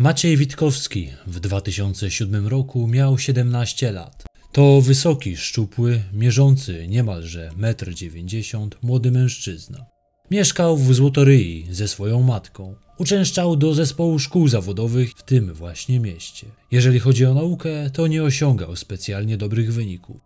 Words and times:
Maciej 0.00 0.36
Witkowski 0.36 1.08
w 1.26 1.40
2007 1.40 2.46
roku 2.46 2.86
miał 2.86 3.18
17 3.18 3.92
lat. 3.92 4.24
To 4.52 4.80
wysoki, 4.80 5.36
szczupły, 5.36 6.02
mierzący 6.12 6.88
niemalże 6.88 7.50
1,90 7.58 8.62
m 8.62 8.70
młody 8.82 9.10
mężczyzna. 9.10 9.86
Mieszkał 10.30 10.76
w 10.76 10.94
Złotoryi 10.94 11.66
ze 11.70 11.88
swoją 11.88 12.22
matką. 12.22 12.74
Uczęszczał 12.98 13.56
do 13.56 13.74
zespołu 13.74 14.18
szkół 14.18 14.48
zawodowych 14.48 15.10
w 15.10 15.22
tym 15.22 15.54
właśnie 15.54 16.00
mieście. 16.00 16.46
Jeżeli 16.70 16.98
chodzi 16.98 17.26
o 17.26 17.34
naukę, 17.34 17.90
to 17.90 18.06
nie 18.06 18.22
osiągał 18.22 18.76
specjalnie 18.76 19.36
dobrych 19.36 19.72
wyników, 19.72 20.16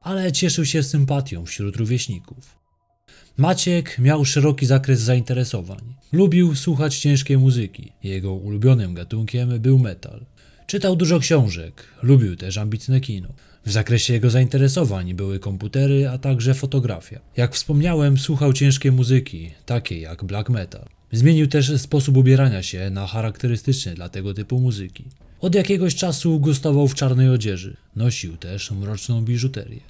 ale 0.00 0.32
cieszył 0.32 0.64
się 0.64 0.82
sympatią 0.82 1.46
wśród 1.46 1.76
rówieśników. 1.76 2.61
Maciek 3.36 3.98
miał 3.98 4.24
szeroki 4.24 4.66
zakres 4.66 5.00
zainteresowań. 5.00 5.94
Lubił 6.12 6.54
słuchać 6.54 6.98
ciężkiej 6.98 7.38
muzyki. 7.38 7.92
Jego 8.02 8.34
ulubionym 8.34 8.94
gatunkiem 8.94 9.60
był 9.60 9.78
metal. 9.78 10.24
Czytał 10.66 10.96
dużo 10.96 11.18
książek, 11.18 11.84
lubił 12.02 12.36
też 12.36 12.58
ambitne 12.58 13.00
kino. 13.00 13.28
W 13.66 13.72
zakresie 13.72 14.12
jego 14.12 14.30
zainteresowań 14.30 15.14
były 15.14 15.38
komputery, 15.38 16.08
a 16.08 16.18
także 16.18 16.54
fotografia. 16.54 17.20
Jak 17.36 17.54
wspomniałem, 17.54 18.18
słuchał 18.18 18.52
ciężkiej 18.52 18.92
muzyki, 18.92 19.50
takiej 19.66 20.00
jak 20.00 20.24
black 20.24 20.50
metal. 20.50 20.88
Zmienił 21.12 21.46
też 21.46 21.80
sposób 21.80 22.16
ubierania 22.16 22.62
się 22.62 22.90
na 22.90 23.06
charakterystyczny 23.06 23.94
dla 23.94 24.08
tego 24.08 24.34
typu 24.34 24.60
muzyki. 24.60 25.04
Od 25.40 25.54
jakiegoś 25.54 25.94
czasu 25.94 26.40
gustował 26.40 26.88
w 26.88 26.94
czarnej 26.94 27.28
odzieży. 27.28 27.76
Nosił 27.96 28.36
też 28.36 28.70
mroczną 28.70 29.22
biżuterię. 29.24 29.80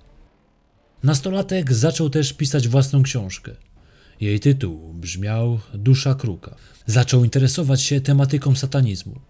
Nastolatek 1.03 1.73
zaczął 1.73 2.11
też 2.11 2.33
pisać 2.33 2.69
własną 2.69 3.03
książkę. 3.03 3.53
Jej 4.21 4.41
tytuł 4.41 4.95
brzmiał 4.95 5.59
Dusza 5.75 6.15
Kruka. 6.15 6.57
Zaczął 6.87 7.25
interesować 7.25 7.83
się 7.83 8.01
tematyką 8.01 8.57
satanizmu. 8.57 9.21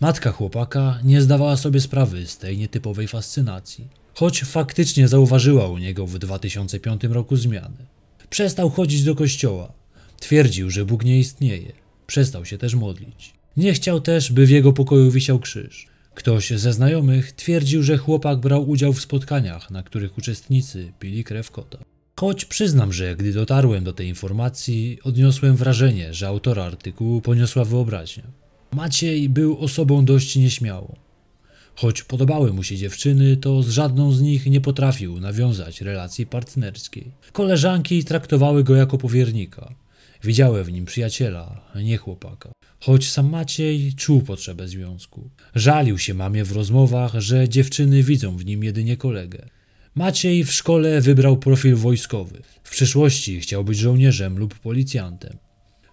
Matka 0.00 0.32
chłopaka 0.32 0.98
nie 1.04 1.22
zdawała 1.22 1.56
sobie 1.56 1.80
sprawy 1.80 2.26
z 2.26 2.38
tej 2.38 2.58
nietypowej 2.58 3.08
fascynacji, 3.08 3.88
choć 4.14 4.42
faktycznie 4.42 5.08
zauważyła 5.08 5.68
u 5.68 5.78
niego 5.78 6.06
w 6.06 6.18
2005 6.18 7.04
roku 7.04 7.36
zmiany. 7.36 7.86
Przestał 8.30 8.70
chodzić 8.70 9.04
do 9.04 9.14
kościoła. 9.14 9.72
Twierdził, 10.20 10.70
że 10.70 10.84
Bóg 10.84 11.04
nie 11.04 11.18
istnieje. 11.18 11.72
Przestał 12.06 12.44
się 12.44 12.58
też 12.58 12.74
modlić. 12.74 13.32
Nie 13.56 13.72
chciał 13.72 14.00
też, 14.00 14.32
by 14.32 14.46
w 14.46 14.50
jego 14.50 14.72
pokoju 14.72 15.10
wisiał 15.10 15.38
krzyż. 15.38 15.86
Ktoś 16.16 16.50
ze 16.50 16.72
znajomych 16.72 17.32
twierdził, 17.32 17.82
że 17.82 17.96
chłopak 17.96 18.38
brał 18.38 18.70
udział 18.70 18.92
w 18.92 19.00
spotkaniach, 19.00 19.70
na 19.70 19.82
których 19.82 20.18
uczestnicy 20.18 20.92
pili 20.98 21.24
krew 21.24 21.50
kota. 21.50 21.78
Choć 22.20 22.44
przyznam, 22.44 22.92
że 22.92 23.16
gdy 23.16 23.32
dotarłem 23.32 23.84
do 23.84 23.92
tej 23.92 24.08
informacji, 24.08 24.98
odniosłem 25.04 25.56
wrażenie, 25.56 26.14
że 26.14 26.28
autora 26.28 26.64
artykułu 26.64 27.20
poniosła 27.20 27.64
wyobraźnia. 27.64 28.24
Maciej 28.72 29.28
był 29.28 29.58
osobą 29.58 30.04
dość 30.04 30.36
nieśmiałą. 30.36 30.96
Choć 31.74 32.02
podobały 32.02 32.52
mu 32.52 32.62
się 32.62 32.76
dziewczyny, 32.76 33.36
to 33.36 33.62
z 33.62 33.68
żadną 33.68 34.12
z 34.12 34.20
nich 34.20 34.46
nie 34.46 34.60
potrafił 34.60 35.20
nawiązać 35.20 35.80
relacji 35.80 36.26
partnerskiej. 36.26 37.12
Koleżanki 37.32 38.04
traktowały 38.04 38.64
go 38.64 38.76
jako 38.76 38.98
powiernika. 38.98 39.74
Widziały 40.26 40.64
w 40.64 40.72
nim 40.72 40.84
przyjaciela, 40.84 41.72
nie 41.84 41.96
chłopaka. 41.96 42.52
Choć 42.80 43.10
sam 43.10 43.30
Maciej 43.30 43.92
czuł 43.96 44.22
potrzebę 44.22 44.68
związku. 44.68 45.30
Żalił 45.54 45.98
się 45.98 46.14
mamie 46.14 46.44
w 46.44 46.52
rozmowach, 46.52 47.14
że 47.18 47.48
dziewczyny 47.48 48.02
widzą 48.02 48.36
w 48.36 48.44
nim 48.44 48.64
jedynie 48.64 48.96
kolegę. 48.96 49.48
Maciej 49.94 50.44
w 50.44 50.52
szkole 50.52 51.00
wybrał 51.00 51.36
profil 51.36 51.76
wojskowy. 51.76 52.42
W 52.62 52.70
przyszłości 52.70 53.40
chciał 53.40 53.64
być 53.64 53.78
żołnierzem 53.78 54.38
lub 54.38 54.58
policjantem. 54.58 55.36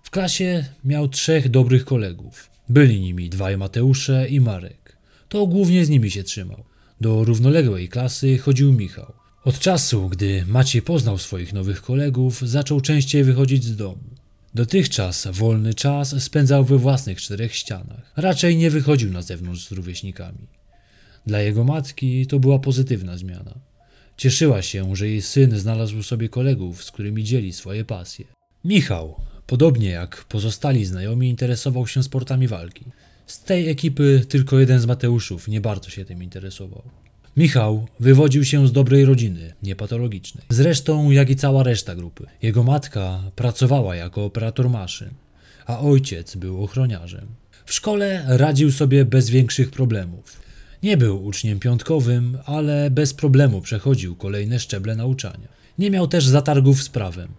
W 0.04 0.10
klasie 0.10 0.66
miał 0.86 1.08
trzech 1.08 1.50
dobrych 1.50 1.86
kolegów. 1.86 2.50
Byli 2.70 3.00
nimi 3.02 3.30
dwaj 3.30 3.58
Mateusze 3.58 4.30
i 4.30 4.42
Marek. 4.42 4.98
To 5.30 5.48
głównie 5.48 5.86
z 5.86 5.90
nimi 5.90 6.12
się 6.12 6.24
trzymał. 6.24 6.64
Do 7.02 7.24
równoległej 7.24 7.90
klasy 7.90 8.38
chodził 8.38 8.74
Michał. 8.74 9.14
Od 9.44 9.60
czasu, 9.60 10.10
gdy 10.10 10.46
Maciej 10.48 10.82
poznał 10.82 11.18
swoich 11.18 11.54
nowych 11.54 11.82
kolegów, 11.82 12.42
zaczął 12.42 12.82
częściej 12.82 13.24
wychodzić 13.24 13.64
z 13.64 13.76
domu. 13.76 14.23
Dotychczas 14.56 15.28
wolny 15.32 15.74
czas 15.74 16.24
spędzał 16.24 16.66
we 16.66 16.78
własnych 16.78 17.22
czterech 17.22 17.56
ścianach. 17.56 18.12
Raczej 18.16 18.58
nie 18.58 18.70
wychodził 18.70 19.12
na 19.12 19.22
zewnątrz 19.22 19.68
z 19.68 19.72
rówieśnikami. 19.72 20.48
Dla 21.28 21.42
jego 21.42 21.64
matki 21.64 22.28
to 22.28 22.40
była 22.40 22.60
pozytywna 22.60 23.18
zmiana. 23.18 23.54
Cieszyła 24.18 24.62
się, 24.62 24.96
że 24.96 25.08
jej 25.08 25.22
syn 25.22 25.60
znalazł 25.60 26.04
sobie 26.04 26.30
kolegów, 26.30 26.84
z 26.84 26.92
którymi 26.92 27.24
dzieli 27.24 27.54
swoje 27.54 27.86
pasje. 27.86 28.26
Michał, 28.66 29.16
podobnie 29.48 29.90
jak 29.90 30.26
pozostali 30.26 30.86
znajomi, 30.86 31.30
interesował 31.30 31.88
się 31.88 32.04
sportami 32.04 32.48
walki. 32.48 32.86
Z 33.26 33.44
tej 33.44 33.70
ekipy 33.70 34.26
tylko 34.30 34.60
jeden 34.60 34.80
z 34.80 34.86
Mateuszów 34.86 35.48
nie 35.48 35.62
bardzo 35.62 35.90
się 35.90 36.06
tym 36.06 36.24
interesował. 36.24 36.84
Michał 37.38 37.88
wywodził 38.00 38.46
się 38.46 38.68
z 38.68 38.72
dobrej 38.72 39.06
rodziny, 39.06 39.54
niepatologicznej. 39.64 40.44
Zresztą 40.50 41.12
jak 41.12 41.30
i 41.30 41.36
cała 41.36 41.64
reszta 41.64 41.96
grupy. 41.96 42.26
Jego 42.42 42.64
matka 42.64 43.24
pracowała 43.36 43.96
jako 43.96 44.26
operator 44.26 44.70
maszyn, 44.70 45.10
a 45.66 45.80
ojciec 45.80 46.36
był 46.36 46.64
ochroniarzem. 46.64 47.28
W 47.66 47.74
szkole 47.74 48.26
radził 48.28 48.72
sobie 48.72 49.06
bez 49.06 49.30
większych 49.30 49.72
problemów. 49.72 50.42
Nie 50.84 50.98
był 50.98 51.26
uczniem 51.26 51.60
piątkowym, 51.60 52.38
ale 52.46 52.92
bez 52.92 53.14
problemu 53.14 53.62
przechodził 53.62 54.16
kolejne 54.16 54.60
szczeble 54.60 54.96
nauczania. 54.96 55.48
Nie 55.80 55.92
miał 55.92 56.08
też 56.08 56.26
zatargów 56.26 56.84
z 56.84 56.90
prawem. 56.90 57.30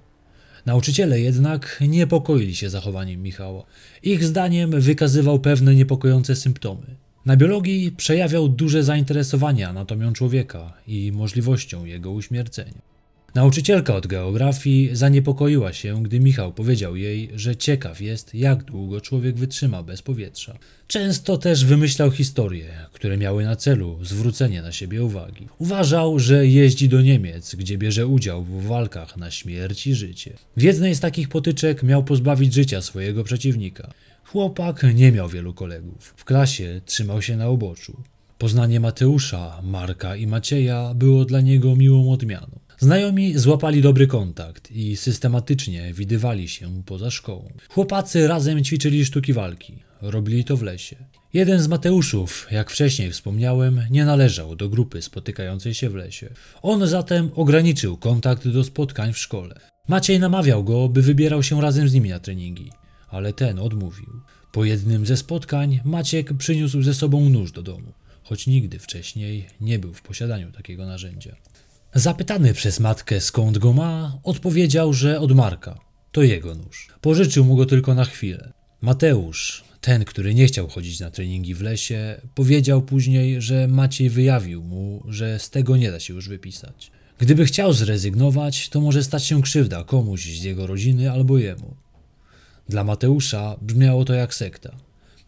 Nauczyciele 0.66 1.20
jednak 1.20 1.82
niepokoili 1.88 2.56
się 2.56 2.70
zachowaniem 2.70 3.22
Michała. 3.22 3.64
Ich 4.02 4.24
zdaniem 4.24 4.80
wykazywał 4.80 5.38
pewne 5.38 5.74
niepokojące 5.74 6.36
symptomy. 6.36 6.86
Na 7.26 7.36
biologii 7.36 7.92
przejawiał 7.92 8.48
duże 8.48 8.84
zainteresowanie 8.84 9.68
anatomią 9.68 10.12
człowieka 10.12 10.72
i 10.86 11.12
możliwością 11.12 11.84
jego 11.84 12.10
uśmiercenia. 12.10 12.94
Nauczycielka 13.34 13.94
od 13.94 14.06
geografii 14.06 14.90
zaniepokoiła 14.92 15.72
się, 15.72 16.02
gdy 16.02 16.20
Michał 16.20 16.52
powiedział 16.52 16.96
jej, 16.96 17.30
że 17.34 17.56
ciekaw 17.56 18.00
jest, 18.00 18.34
jak 18.34 18.64
długo 18.64 19.00
człowiek 19.00 19.36
wytrzyma 19.36 19.82
bez 19.82 20.02
powietrza. 20.02 20.58
Często 20.86 21.38
też 21.38 21.64
wymyślał 21.64 22.10
historie, 22.10 22.66
które 22.92 23.16
miały 23.16 23.44
na 23.44 23.56
celu 23.56 23.98
zwrócenie 24.02 24.62
na 24.62 24.72
siebie 24.72 25.04
uwagi. 25.04 25.48
Uważał, 25.58 26.18
że 26.18 26.46
jeździ 26.46 26.88
do 26.88 27.00
Niemiec, 27.02 27.54
gdzie 27.54 27.78
bierze 27.78 28.06
udział 28.06 28.44
w 28.44 28.66
walkach 28.66 29.16
na 29.16 29.30
śmierć 29.30 29.86
i 29.86 29.94
życie. 29.94 30.32
W 30.56 30.62
jednej 30.62 30.94
z 30.94 31.00
takich 31.00 31.28
potyczek 31.28 31.82
miał 31.82 32.04
pozbawić 32.04 32.54
życia 32.54 32.82
swojego 32.82 33.24
przeciwnika. 33.24 33.90
Chłopak 34.24 34.86
nie 34.94 35.12
miał 35.12 35.28
wielu 35.28 35.54
kolegów. 35.54 36.14
W 36.16 36.24
klasie 36.24 36.80
trzymał 36.84 37.22
się 37.22 37.36
na 37.36 37.50
uboczu. 37.50 38.02
Poznanie 38.38 38.80
Mateusza, 38.80 39.60
Marka 39.62 40.16
i 40.16 40.26
Macieja 40.26 40.94
było 40.94 41.24
dla 41.24 41.40
niego 41.40 41.76
miłą 41.76 42.12
odmianą. 42.12 42.58
Znajomi 42.78 43.38
złapali 43.38 43.82
dobry 43.82 44.06
kontakt 44.06 44.70
i 44.70 44.96
systematycznie 44.96 45.92
widywali 45.94 46.48
się 46.48 46.82
poza 46.86 47.10
szkołą. 47.10 47.52
Chłopacy 47.68 48.28
razem 48.28 48.64
ćwiczyli 48.64 49.04
sztuki 49.04 49.32
walki. 49.32 49.78
Robili 50.02 50.44
to 50.44 50.56
w 50.56 50.62
lesie. 50.62 50.96
Jeden 51.32 51.60
z 51.60 51.68
Mateuszów, 51.68 52.46
jak 52.50 52.70
wcześniej 52.70 53.10
wspomniałem, 53.10 53.80
nie 53.90 54.04
należał 54.04 54.56
do 54.56 54.68
grupy 54.68 55.02
spotykającej 55.02 55.74
się 55.74 55.90
w 55.90 55.94
lesie. 55.94 56.30
On 56.62 56.86
zatem 56.86 57.30
ograniczył 57.34 57.96
kontakt 57.96 58.48
do 58.48 58.64
spotkań 58.64 59.12
w 59.12 59.18
szkole. 59.18 59.60
Maciej 59.88 60.20
namawiał 60.20 60.64
go, 60.64 60.88
by 60.88 61.02
wybierał 61.02 61.42
się 61.42 61.60
razem 61.60 61.88
z 61.88 61.94
nimi 61.94 62.10
na 62.10 62.20
treningi, 62.20 62.70
ale 63.14 63.32
ten 63.32 63.58
odmówił. 63.58 64.20
Po 64.52 64.64
jednym 64.64 65.06
ze 65.06 65.16
spotkań 65.16 65.80
Maciek 65.84 66.32
przyniósł 66.32 66.82
ze 66.82 66.94
sobą 66.94 67.28
nóż 67.28 67.52
do 67.52 67.62
domu, 67.62 67.92
choć 68.22 68.46
nigdy 68.46 68.78
wcześniej 68.78 69.46
nie 69.60 69.78
był 69.78 69.94
w 69.94 70.02
posiadaniu 70.02 70.52
takiego 70.52 70.86
narzędzia. 70.86 71.36
Zapytany 71.94 72.54
przez 72.54 72.80
matkę 72.80 73.20
skąd 73.20 73.58
go 73.58 73.72
ma, 73.72 74.18
odpowiedział, 74.22 74.92
że 74.92 75.20
od 75.20 75.32
Marka. 75.32 75.78
To 76.12 76.22
jego 76.22 76.54
nóż. 76.54 76.88
Pożyczył 77.00 77.44
mu 77.44 77.56
go 77.56 77.66
tylko 77.66 77.94
na 77.94 78.04
chwilę. 78.04 78.52
Mateusz, 78.80 79.64
ten, 79.80 80.04
który 80.04 80.34
nie 80.34 80.46
chciał 80.46 80.68
chodzić 80.68 81.00
na 81.00 81.10
treningi 81.10 81.54
w 81.54 81.62
lesie, 81.62 82.20
powiedział 82.34 82.82
później, 82.82 83.42
że 83.42 83.68
Maciej 83.68 84.10
wyjawił 84.10 84.62
mu, 84.62 85.02
że 85.08 85.38
z 85.38 85.50
tego 85.50 85.76
nie 85.76 85.90
da 85.90 86.00
się 86.00 86.14
już 86.14 86.28
wypisać. 86.28 86.90
Gdyby 87.18 87.44
chciał 87.44 87.72
zrezygnować, 87.72 88.68
to 88.68 88.80
może 88.80 89.04
stać 89.04 89.24
się 89.24 89.42
krzywda 89.42 89.84
komuś 89.84 90.24
z 90.24 90.42
jego 90.42 90.66
rodziny 90.66 91.12
albo 91.12 91.38
jemu. 91.38 91.76
Dla 92.68 92.84
Mateusza 92.84 93.56
brzmiało 93.62 94.04
to 94.04 94.14
jak 94.14 94.34
sekta. 94.34 94.70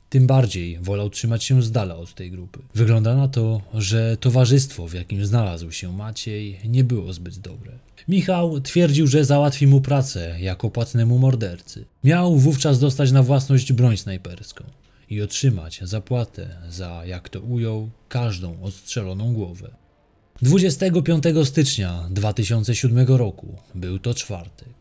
Tym 0.09 0.27
bardziej 0.27 0.79
wolał 0.79 1.11
trzymać 1.11 1.45
się 1.45 1.63
z 1.63 1.71
dala 1.71 1.97
od 1.97 2.15
tej 2.15 2.31
grupy. 2.31 2.59
Wygląda 2.75 3.17
na 3.17 3.29
to, 3.29 3.61
że 3.75 4.17
towarzystwo, 4.17 4.89
w 4.89 4.95
jakim 4.95 5.27
znalazł 5.27 5.73
się 5.73 5.93
Maciej, 5.93 6.61
nie 6.65 6.85
było 6.85 7.13
zbyt 7.13 7.39
dobre. 7.39 7.73
Michał 8.09 8.61
twierdził, 8.61 9.07
że 9.07 9.25
załatwi 9.25 9.67
mu 9.67 9.81
pracę 9.81 10.37
jako 10.41 10.71
płatnemu 10.71 11.19
mordercy. 11.19 11.85
Miał 12.05 12.37
wówczas 12.37 12.79
dostać 12.79 13.13
na 13.13 13.23
własność 13.23 13.73
broń 13.73 13.97
snajperską 13.97 14.65
i 15.11 15.23
otrzymać 15.23 15.81
zapłatę 15.83 16.57
za, 16.71 17.03
jak 17.07 17.29
to 17.29 17.41
ujął, 17.41 17.91
każdą 18.09 18.63
odstrzeloną 18.63 19.33
głowę. 19.33 19.71
25 20.43 21.25
stycznia 21.45 22.09
2007 22.11 23.07
roku 23.07 23.55
był 23.75 23.99
to 23.99 24.15
czwartek. 24.15 24.76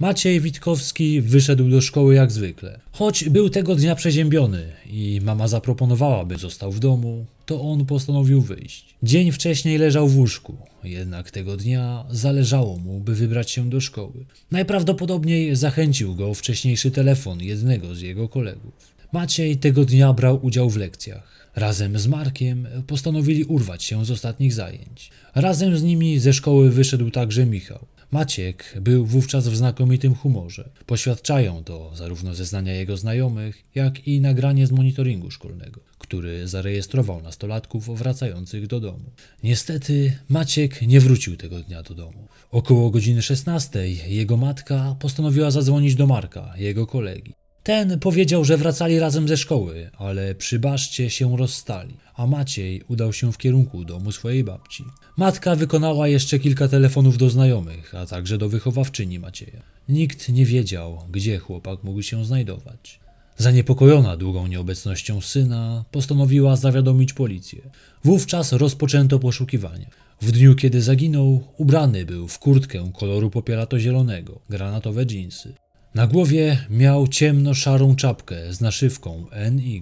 Maciej 0.00 0.40
Witkowski 0.40 1.20
wyszedł 1.20 1.68
do 1.70 1.80
szkoły 1.80 2.14
jak 2.14 2.32
zwykle. 2.32 2.80
Choć 2.92 3.28
był 3.28 3.50
tego 3.50 3.76
dnia 3.76 3.94
przeziębiony 3.94 4.72
i 4.86 5.20
mama 5.22 5.48
zaproponowała, 5.48 6.24
by 6.24 6.36
został 6.36 6.72
w 6.72 6.80
domu, 6.80 7.26
to 7.46 7.60
on 7.60 7.86
postanowił 7.86 8.40
wyjść. 8.40 8.94
Dzień 9.02 9.32
wcześniej 9.32 9.78
leżał 9.78 10.08
w 10.08 10.16
łóżku, 10.16 10.56
jednak 10.84 11.30
tego 11.30 11.56
dnia 11.56 12.04
zależało 12.10 12.78
mu, 12.78 13.00
by 13.00 13.14
wybrać 13.14 13.50
się 13.50 13.70
do 13.70 13.80
szkoły. 13.80 14.24
Najprawdopodobniej 14.50 15.56
zachęcił 15.56 16.14
go 16.14 16.34
wcześniejszy 16.34 16.90
telefon 16.90 17.42
jednego 17.42 17.94
z 17.94 18.00
jego 18.00 18.28
kolegów. 18.28 18.72
Maciej 19.12 19.56
tego 19.56 19.84
dnia 19.84 20.12
brał 20.12 20.46
udział 20.46 20.70
w 20.70 20.76
lekcjach. 20.76 21.50
Razem 21.56 21.98
z 21.98 22.06
Markiem 22.06 22.66
postanowili 22.86 23.44
urwać 23.44 23.84
się 23.84 24.04
z 24.04 24.10
ostatnich 24.10 24.52
zajęć. 24.52 25.10
Razem 25.34 25.76
z 25.76 25.82
nimi 25.82 26.18
ze 26.18 26.32
szkoły 26.32 26.70
wyszedł 26.70 27.10
także 27.10 27.46
Michał. 27.46 27.86
Maciek 28.10 28.74
był 28.80 29.06
wówczas 29.06 29.48
w 29.48 29.56
znakomitym 29.56 30.14
humorze. 30.14 30.70
Poświadczają 30.86 31.64
to 31.64 31.92
zarówno 31.94 32.34
zeznania 32.34 32.74
jego 32.74 32.96
znajomych, 32.96 33.64
jak 33.74 34.08
i 34.08 34.20
nagranie 34.20 34.66
z 34.66 34.72
monitoringu 34.72 35.30
szkolnego, 35.30 35.80
który 35.98 36.48
zarejestrował 36.48 37.22
nastolatków 37.22 37.98
wracających 37.98 38.66
do 38.66 38.80
domu. 38.80 39.10
Niestety 39.42 40.18
Maciek 40.28 40.82
nie 40.82 41.00
wrócił 41.00 41.36
tego 41.36 41.60
dnia 41.60 41.82
do 41.82 41.94
domu. 41.94 42.28
Około 42.50 42.90
godziny 42.90 43.22
16 43.22 43.88
jego 43.88 44.36
matka 44.36 44.96
postanowiła 45.00 45.50
zadzwonić 45.50 45.94
do 45.94 46.06
Marka, 46.06 46.54
jego 46.56 46.86
kolegi. 46.86 47.39
Ten 47.62 47.98
powiedział, 47.98 48.44
że 48.44 48.56
wracali 48.56 48.98
razem 48.98 49.28
ze 49.28 49.36
szkoły, 49.36 49.90
ale 49.98 50.34
przy 50.34 50.58
baszcie 50.58 51.10
się 51.10 51.36
rozstali, 51.36 51.96
a 52.14 52.26
Maciej 52.26 52.82
udał 52.88 53.12
się 53.12 53.32
w 53.32 53.38
kierunku 53.38 53.84
domu 53.84 54.12
swojej 54.12 54.44
babci. 54.44 54.84
Matka 55.16 55.56
wykonała 55.56 56.08
jeszcze 56.08 56.38
kilka 56.38 56.68
telefonów 56.68 57.18
do 57.18 57.30
znajomych, 57.30 57.94
a 57.94 58.06
także 58.06 58.38
do 58.38 58.48
wychowawczyni 58.48 59.18
Macieja. 59.18 59.62
Nikt 59.88 60.28
nie 60.28 60.46
wiedział, 60.46 60.98
gdzie 61.10 61.38
chłopak 61.38 61.84
mógł 61.84 62.02
się 62.02 62.24
znajdować. 62.24 63.00
Zaniepokojona 63.36 64.16
długą 64.16 64.46
nieobecnością 64.46 65.20
syna, 65.20 65.84
postanowiła 65.90 66.56
zawiadomić 66.56 67.12
policję. 67.12 67.60
Wówczas 68.04 68.52
rozpoczęto 68.52 69.18
poszukiwania. 69.18 69.86
W 70.20 70.32
dniu, 70.32 70.54
kiedy 70.54 70.82
zaginął, 70.82 71.44
ubrany 71.56 72.04
był 72.04 72.28
w 72.28 72.38
kurtkę 72.38 72.90
koloru 72.98 73.30
popielato-zielonego, 73.30 74.40
granatowe 74.50 75.06
dżinsy. 75.06 75.54
Na 75.94 76.06
głowie 76.06 76.58
miał 76.70 77.08
ciemno-szarą 77.08 77.96
czapkę 77.96 78.52
z 78.52 78.60
naszywką 78.60 79.26
NY. 79.52 79.80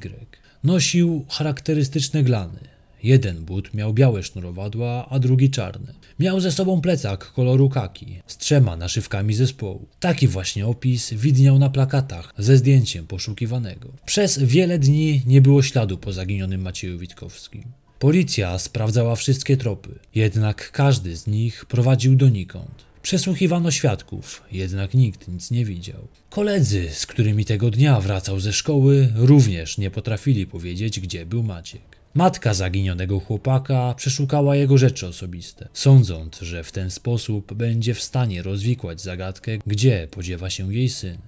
Nosił 0.64 1.25
charakterystyczne 1.28 2.22
glany. 2.22 2.58
Jeden 3.02 3.44
but 3.44 3.75
miał 3.75 3.94
białe 3.94 4.22
sznurowadła, 4.22 5.08
a 5.10 5.19
drugi 5.19 5.50
czarne. 5.50 5.94
Miał 6.19 6.40
ze 6.40 6.52
sobą 6.52 6.81
plecak 6.81 7.32
koloru 7.32 7.69
kaki 7.69 8.22
z 8.26 8.37
trzema 8.37 8.76
naszywkami 8.76 9.34
zespołu. 9.34 9.87
Taki 10.00 10.28
właśnie 10.28 10.66
opis 10.66 11.14
widniał 11.14 11.58
na 11.58 11.70
plakatach 11.70 12.34
ze 12.38 12.56
zdjęciem 12.56 13.06
poszukiwanego. 13.06 13.88
Przez 14.06 14.38
wiele 14.38 14.78
dni 14.78 15.22
nie 15.26 15.40
było 15.40 15.62
śladu 15.62 15.99
po 15.99 16.12
zaginionym 16.12 16.60
Macieju 16.60 16.99
Witkowskim. 16.99 17.64
Policja 17.99 18.58
sprawdzała 18.58 19.16
wszystkie 19.16 19.56
tropy, 19.56 19.99
jednak 20.14 20.70
każdy 20.72 21.16
z 21.16 21.26
nich 21.26 21.64
prowadził 21.64 22.16
donikąd. 22.16 22.88
Przesłuchiwano 23.02 23.70
świadków, 23.70 24.42
jednak 24.52 24.94
nikt 24.94 25.28
nic 25.28 25.50
nie 25.50 25.64
widział. 25.64 26.08
Koledzy, 26.30 26.88
z 26.92 27.06
którymi 27.06 27.44
tego 27.44 27.70
dnia 27.70 28.00
wracał 28.00 28.40
ze 28.40 28.52
szkoły, 28.52 29.12
również 29.14 29.78
nie 29.78 29.90
potrafili 29.90 30.46
powiedzieć, 30.46 31.00
gdzie 31.00 31.26
był 31.26 31.42
Maciek. 31.42 31.98
Matka 32.14 32.54
zaginionego 32.54 33.20
chłopaka 33.20 33.94
przeszukała 33.94 34.56
jego 34.56 34.78
rzeczy 34.78 35.06
osobiste, 35.06 35.68
sądząc, 35.72 36.38
że 36.40 36.64
w 36.64 36.72
ten 36.72 36.90
sposób 36.90 37.54
będzie 37.54 37.94
w 37.94 38.02
stanie 38.02 38.42
rozwikłać 38.42 39.00
zagadkę, 39.00 39.58
gdzie 39.66 40.08
podziewa 40.10 40.50
się 40.50 40.74
jej 40.74 40.88
syn. 40.88 41.18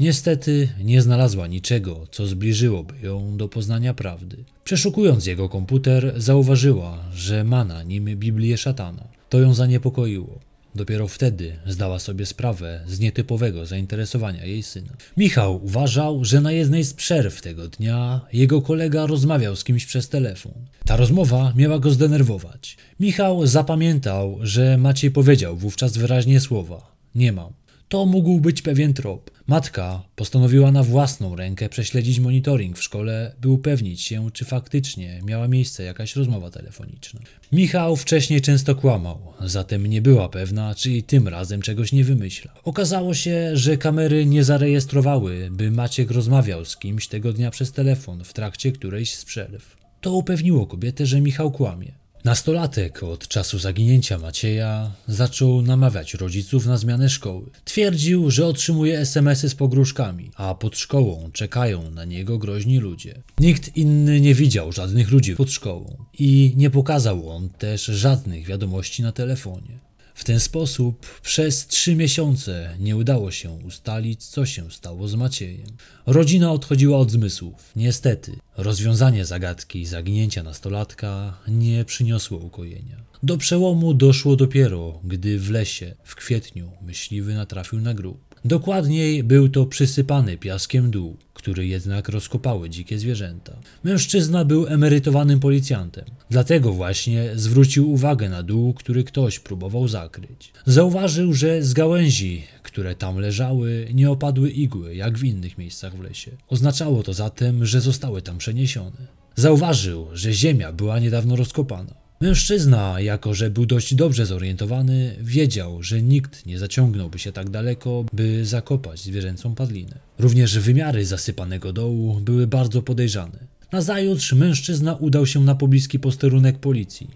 Niestety 0.00 0.68
nie 0.84 1.02
znalazła 1.02 1.46
niczego, 1.46 2.06
co 2.10 2.26
zbliżyłoby 2.26 2.94
ją 3.02 3.36
do 3.36 3.48
poznania 3.48 3.94
prawdy. 3.94 4.36
Przeszukując 4.64 5.26
jego 5.26 5.48
komputer, 5.48 6.14
zauważyła, 6.16 6.98
że 7.12 7.44
ma 7.44 7.64
na 7.64 7.82
nim 7.82 8.04
Biblię 8.04 8.56
szatana. 8.56 9.04
To 9.28 9.38
ją 9.38 9.54
zaniepokoiło. 9.54 10.38
Dopiero 10.74 11.08
wtedy 11.08 11.56
zdała 11.66 11.98
sobie 11.98 12.26
sprawę 12.26 12.80
z 12.86 13.00
nietypowego 13.00 13.66
zainteresowania 13.66 14.44
jej 14.44 14.62
syna. 14.62 14.92
Michał 15.16 15.64
uważał, 15.64 16.24
że 16.24 16.40
na 16.40 16.52
jednej 16.52 16.84
z 16.84 16.94
przerw 16.94 17.42
tego 17.42 17.68
dnia 17.68 18.20
jego 18.32 18.62
kolega 18.62 19.06
rozmawiał 19.06 19.56
z 19.56 19.64
kimś 19.64 19.86
przez 19.86 20.08
telefon. 20.08 20.52
Ta 20.86 20.96
rozmowa 20.96 21.52
miała 21.56 21.78
go 21.78 21.90
zdenerwować. 21.90 22.76
Michał 23.00 23.46
zapamiętał, 23.46 24.38
że 24.42 24.78
Maciej 24.78 25.10
powiedział 25.10 25.56
wówczas 25.56 25.96
wyraźnie 25.96 26.40
słowa: 26.40 26.92
Nie 27.14 27.32
mam. 27.32 27.52
To 27.94 28.06
mógł 28.06 28.40
być 28.40 28.62
pewien 28.62 28.94
trop. 28.94 29.30
Matka 29.46 30.02
postanowiła 30.16 30.72
na 30.72 30.82
własną 30.82 31.36
rękę 31.36 31.68
prześledzić 31.68 32.20
monitoring 32.20 32.78
w 32.78 32.82
szkole, 32.82 33.34
by 33.40 33.48
upewnić 33.48 34.02
się, 34.02 34.30
czy 34.32 34.44
faktycznie 34.44 35.20
miała 35.24 35.48
miejsce 35.48 35.82
jakaś 35.82 36.16
rozmowa 36.16 36.50
telefoniczna. 36.50 37.20
Michał 37.52 37.96
wcześniej 37.96 38.40
często 38.40 38.74
kłamał, 38.74 39.18
zatem 39.40 39.86
nie 39.86 40.02
była 40.02 40.28
pewna, 40.28 40.74
czy 40.74 40.90
i 40.90 41.02
tym 41.02 41.28
razem 41.28 41.62
czegoś 41.62 41.92
nie 41.92 42.04
wymyśla. 42.04 42.52
Okazało 42.64 43.14
się, 43.14 43.50
że 43.52 43.76
kamery 43.76 44.26
nie 44.26 44.44
zarejestrowały, 44.44 45.48
by 45.52 45.70
Maciek 45.70 46.10
rozmawiał 46.10 46.64
z 46.64 46.76
kimś 46.76 47.08
tego 47.08 47.32
dnia 47.32 47.50
przez 47.50 47.72
telefon 47.72 48.24
w 48.24 48.32
trakcie 48.32 48.72
którejś 48.72 49.14
z 49.14 49.24
przerw. 49.24 49.76
To 50.00 50.12
upewniło 50.12 50.66
kobietę, 50.66 51.06
że 51.06 51.20
Michał 51.20 51.50
kłamie. 51.50 52.03
Nastolatek 52.24 53.02
od 53.02 53.28
czasu 53.28 53.58
zaginięcia 53.58 54.18
Macieja 54.18 54.92
zaczął 55.08 55.62
namawiać 55.62 56.14
rodziców 56.14 56.66
na 56.66 56.76
zmianę 56.76 57.08
szkoły. 57.08 57.50
Twierdził, 57.64 58.30
że 58.30 58.46
otrzymuje 58.46 58.98
SMSy 58.98 59.48
z 59.48 59.54
pogróżkami, 59.54 60.30
a 60.36 60.54
pod 60.54 60.78
szkołą 60.78 61.30
czekają 61.32 61.90
na 61.90 62.04
niego 62.04 62.38
groźni 62.38 62.78
ludzie. 62.78 63.22
Nikt 63.40 63.76
inny 63.76 64.20
nie 64.20 64.34
widział 64.34 64.72
żadnych 64.72 65.10
ludzi 65.10 65.36
pod 65.36 65.50
szkołą 65.50 65.96
i 66.18 66.52
nie 66.56 66.70
pokazał 66.70 67.30
on 67.30 67.48
też 67.48 67.84
żadnych 67.84 68.46
wiadomości 68.46 69.02
na 69.02 69.12
telefonie. 69.12 69.83
W 70.14 70.24
ten 70.24 70.40
sposób 70.40 71.20
przez 71.22 71.66
trzy 71.66 71.96
miesiące 71.96 72.76
nie 72.80 72.96
udało 72.96 73.30
się 73.30 73.50
ustalić, 73.50 74.24
co 74.24 74.46
się 74.46 74.70
stało 74.70 75.08
z 75.08 75.14
Maciejem. 75.14 75.66
Rodzina 76.06 76.52
odchodziła 76.52 76.98
od 76.98 77.10
zmysłów. 77.10 77.72
Niestety, 77.76 78.36
rozwiązanie 78.56 79.24
zagadki 79.24 79.86
zaginięcia 79.86 80.42
nastolatka 80.42 81.38
nie 81.48 81.84
przyniosło 81.84 82.38
ukojenia. 82.38 82.96
Do 83.22 83.36
przełomu 83.36 83.94
doszło 83.94 84.36
dopiero, 84.36 85.00
gdy 85.04 85.38
w 85.38 85.50
lesie 85.50 85.94
w 86.04 86.14
kwietniu 86.14 86.70
myśliwy 86.82 87.34
natrafił 87.34 87.80
na 87.80 87.94
grób. 87.94 88.33
Dokładniej 88.46 89.22
był 89.22 89.48
to 89.48 89.66
przysypany 89.66 90.36
piaskiem 90.36 90.90
dół, 90.90 91.16
który 91.34 91.66
jednak 91.66 92.08
rozkopały 92.08 92.70
dzikie 92.70 92.98
zwierzęta. 92.98 93.56
Mężczyzna 93.84 94.44
był 94.44 94.66
emerytowanym 94.66 95.40
policjantem, 95.40 96.04
dlatego 96.30 96.72
właśnie 96.72 97.30
zwrócił 97.34 97.92
uwagę 97.92 98.28
na 98.28 98.42
dół, 98.42 98.74
który 98.74 99.04
ktoś 99.04 99.38
próbował 99.38 99.88
zakryć. 99.88 100.52
Zauważył, 100.66 101.32
że 101.34 101.62
z 101.62 101.72
gałęzi, 101.72 102.42
które 102.62 102.94
tam 102.94 103.18
leżały, 103.18 103.88
nie 103.94 104.10
opadły 104.10 104.50
igły, 104.50 104.94
jak 104.94 105.18
w 105.18 105.24
innych 105.24 105.58
miejscach 105.58 105.96
w 105.96 106.02
lesie. 106.02 106.30
Oznaczało 106.48 107.02
to 107.02 107.12
zatem, 107.12 107.66
że 107.66 107.80
zostały 107.80 108.22
tam 108.22 108.38
przeniesione. 108.38 109.06
Zauważył, 109.36 110.06
że 110.12 110.32
ziemia 110.32 110.72
była 110.72 110.98
niedawno 110.98 111.36
rozkopana. 111.36 112.03
Mężczyzna, 112.20 113.00
jako 113.00 113.34
że 113.34 113.50
był 113.50 113.66
dość 113.66 113.94
dobrze 113.94 114.26
zorientowany, 114.26 115.16
wiedział, 115.20 115.82
że 115.82 116.02
nikt 116.02 116.46
nie 116.46 116.58
zaciągnąłby 116.58 117.18
się 117.18 117.32
tak 117.32 117.50
daleko, 117.50 118.04
by 118.12 118.44
zakopać 118.44 119.00
zwierzęcą 119.00 119.54
padlinę. 119.54 119.98
Również 120.18 120.58
wymiary 120.58 121.06
zasypanego 121.06 121.72
dołu 121.72 122.20
były 122.20 122.46
bardzo 122.46 122.82
podejrzane. 122.82 123.38
Nazajutrz 123.72 124.32
mężczyzna 124.32 124.94
udał 124.94 125.26
się 125.26 125.40
na 125.40 125.54
pobliski 125.54 125.98
posterunek 125.98 126.58
policji, 126.58 127.10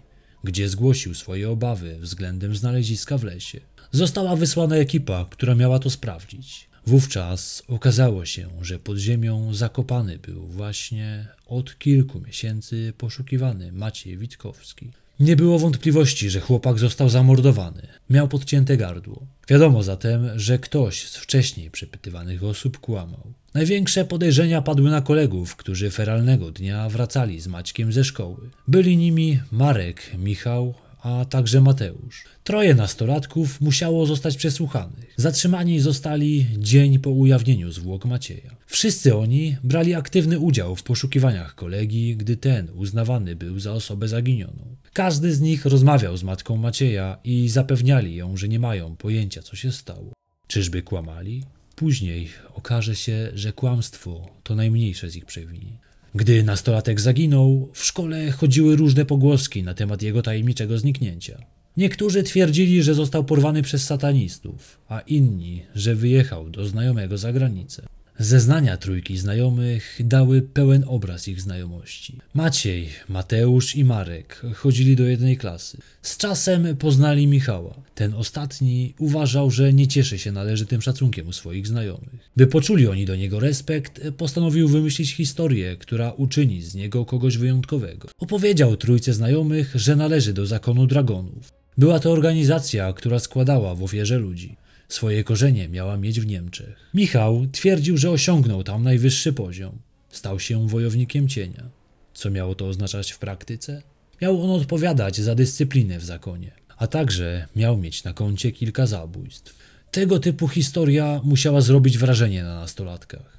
gdzie 0.44 0.68
zgłosił 0.68 1.14
swoje 1.14 1.50
obawy 1.50 1.98
względem 2.00 2.56
znaleziska 2.56 3.18
w 3.18 3.24
lesie. 3.24 3.60
Została 3.92 4.36
wysłana 4.36 4.76
ekipa, 4.76 5.26
która 5.30 5.54
miała 5.54 5.78
to 5.78 5.90
sprawdzić. 5.90 6.67
Wówczas 6.88 7.62
okazało 7.68 8.24
się, 8.24 8.48
że 8.62 8.78
pod 8.78 8.98
ziemią 8.98 9.54
zakopany 9.54 10.18
był 10.18 10.46
właśnie 10.46 11.26
od 11.46 11.78
kilku 11.78 12.20
miesięcy 12.20 12.92
poszukiwany 12.98 13.72
Maciej 13.72 14.18
Witkowski. 14.18 14.90
Nie 15.20 15.36
było 15.36 15.58
wątpliwości, 15.58 16.30
że 16.30 16.40
chłopak 16.40 16.78
został 16.78 17.08
zamordowany. 17.08 17.82
Miał 18.10 18.28
podcięte 18.28 18.76
gardło. 18.76 19.26
Wiadomo 19.48 19.82
zatem, 19.82 20.38
że 20.38 20.58
ktoś 20.58 21.08
z 21.08 21.16
wcześniej 21.16 21.70
przepytywanych 21.70 22.44
osób 22.44 22.78
kłamał. 22.78 23.32
Największe 23.54 24.04
podejrzenia 24.04 24.62
padły 24.62 24.90
na 24.90 25.00
kolegów, 25.00 25.56
którzy 25.56 25.90
feralnego 25.90 26.50
dnia 26.50 26.88
wracali 26.88 27.40
z 27.40 27.46
Maćkiem 27.46 27.92
ze 27.92 28.04
szkoły. 28.04 28.50
Byli 28.68 28.96
nimi 28.96 29.40
Marek, 29.52 30.10
Michał, 30.18 30.74
a 31.08 31.24
także 31.24 31.60
Mateusz. 31.60 32.24
Troje 32.44 32.74
nastolatków 32.74 33.60
musiało 33.60 34.06
zostać 34.06 34.36
przesłuchanych. 34.36 35.14
Zatrzymani 35.16 35.80
zostali 35.80 36.46
dzień 36.58 36.98
po 36.98 37.10
ujawnieniu 37.10 37.72
zwłok 37.72 38.04
Macieja. 38.04 38.56
Wszyscy 38.66 39.16
oni 39.16 39.56
brali 39.64 39.94
aktywny 39.94 40.38
udział 40.38 40.76
w 40.76 40.82
poszukiwaniach 40.82 41.54
kolegi, 41.54 42.16
gdy 42.16 42.36
ten 42.36 42.70
uznawany 42.74 43.36
był 43.36 43.60
za 43.60 43.72
osobę 43.72 44.08
zaginioną. 44.08 44.76
Każdy 44.92 45.34
z 45.34 45.40
nich 45.40 45.66
rozmawiał 45.66 46.16
z 46.16 46.22
matką 46.22 46.56
Macieja 46.56 47.18
i 47.24 47.48
zapewniali 47.48 48.14
ją, 48.14 48.36
że 48.36 48.48
nie 48.48 48.58
mają 48.58 48.96
pojęcia, 48.96 49.42
co 49.42 49.56
się 49.56 49.72
stało. 49.72 50.12
Czyżby 50.46 50.82
kłamali? 50.82 51.44
Później 51.76 52.28
okaże 52.54 52.96
się, 52.96 53.30
że 53.34 53.52
kłamstwo 53.52 54.28
to 54.42 54.54
najmniejsze 54.54 55.10
z 55.10 55.16
ich 55.16 55.24
przewinień. 55.24 55.78
Gdy 56.14 56.42
nastolatek 56.42 57.00
zaginął, 57.00 57.68
w 57.72 57.84
szkole 57.84 58.30
chodziły 58.30 58.76
różne 58.76 59.04
pogłoski 59.04 59.62
na 59.62 59.74
temat 59.74 60.02
jego 60.02 60.22
tajemniczego 60.22 60.78
zniknięcia. 60.78 61.38
Niektórzy 61.76 62.22
twierdzili, 62.22 62.82
że 62.82 62.94
został 62.94 63.24
porwany 63.24 63.62
przez 63.62 63.84
satanistów, 63.84 64.78
a 64.88 65.00
inni, 65.00 65.62
że 65.74 65.94
wyjechał 65.94 66.50
do 66.50 66.66
znajomego 66.66 67.18
za 67.18 67.32
granicę. 67.32 67.82
Zeznania 68.20 68.76
trójki 68.76 69.18
znajomych 69.18 70.00
dały 70.04 70.42
pełen 70.42 70.84
obraz 70.86 71.28
ich 71.28 71.40
znajomości. 71.40 72.18
Maciej, 72.34 72.88
Mateusz 73.08 73.76
i 73.76 73.84
Marek 73.84 74.42
chodzili 74.54 74.96
do 74.96 75.04
jednej 75.04 75.36
klasy. 75.36 75.78
Z 76.02 76.16
czasem 76.16 76.76
poznali 76.76 77.26
Michała. 77.26 77.74
Ten 77.94 78.14
ostatni 78.14 78.94
uważał, 78.98 79.50
że 79.50 79.72
nie 79.72 79.88
cieszy 79.88 80.18
się 80.18 80.32
należytym 80.32 80.82
szacunkiem 80.82 81.28
u 81.28 81.32
swoich 81.32 81.66
znajomych. 81.66 82.30
By 82.36 82.46
poczuli 82.46 82.88
oni 82.88 83.06
do 83.06 83.16
niego 83.16 83.40
respekt, 83.40 84.00
postanowił 84.16 84.68
wymyślić 84.68 85.14
historię, 85.14 85.76
która 85.76 86.12
uczyni 86.12 86.62
z 86.62 86.74
niego 86.74 87.04
kogoś 87.04 87.36
wyjątkowego. 87.36 88.08
Opowiedział 88.18 88.76
trójce 88.76 89.12
znajomych, 89.12 89.72
że 89.74 89.96
należy 89.96 90.32
do 90.32 90.46
zakonu 90.46 90.86
dragonów. 90.86 91.52
Była 91.78 92.00
to 92.00 92.12
organizacja, 92.12 92.92
która 92.92 93.18
składała 93.18 93.74
w 93.74 93.82
ofierze 93.82 94.18
ludzi. 94.18 94.56
Swoje 94.88 95.24
korzenie 95.24 95.68
miała 95.68 95.96
mieć 95.96 96.20
w 96.20 96.26
Niemczech. 96.26 96.76
Michał 96.94 97.46
twierdził, 97.52 97.96
że 97.96 98.10
osiągnął 98.10 98.62
tam 98.64 98.82
najwyższy 98.82 99.32
poziom. 99.32 99.78
Stał 100.08 100.40
się 100.40 100.68
wojownikiem 100.68 101.28
cienia. 101.28 101.68
Co 102.14 102.30
miało 102.30 102.54
to 102.54 102.66
oznaczać 102.66 103.12
w 103.12 103.18
praktyce? 103.18 103.82
Miał 104.22 104.42
on 104.42 104.60
odpowiadać 104.60 105.16
za 105.16 105.34
dyscyplinę 105.34 105.98
w 105.98 106.04
zakonie, 106.04 106.50
a 106.76 106.86
także 106.86 107.46
miał 107.56 107.76
mieć 107.76 108.04
na 108.04 108.12
koncie 108.12 108.52
kilka 108.52 108.86
zabójstw. 108.86 109.58
Tego 109.90 110.18
typu 110.18 110.48
historia 110.48 111.20
musiała 111.24 111.60
zrobić 111.60 111.98
wrażenie 111.98 112.42
na 112.42 112.54
nastolatkach. 112.54 113.37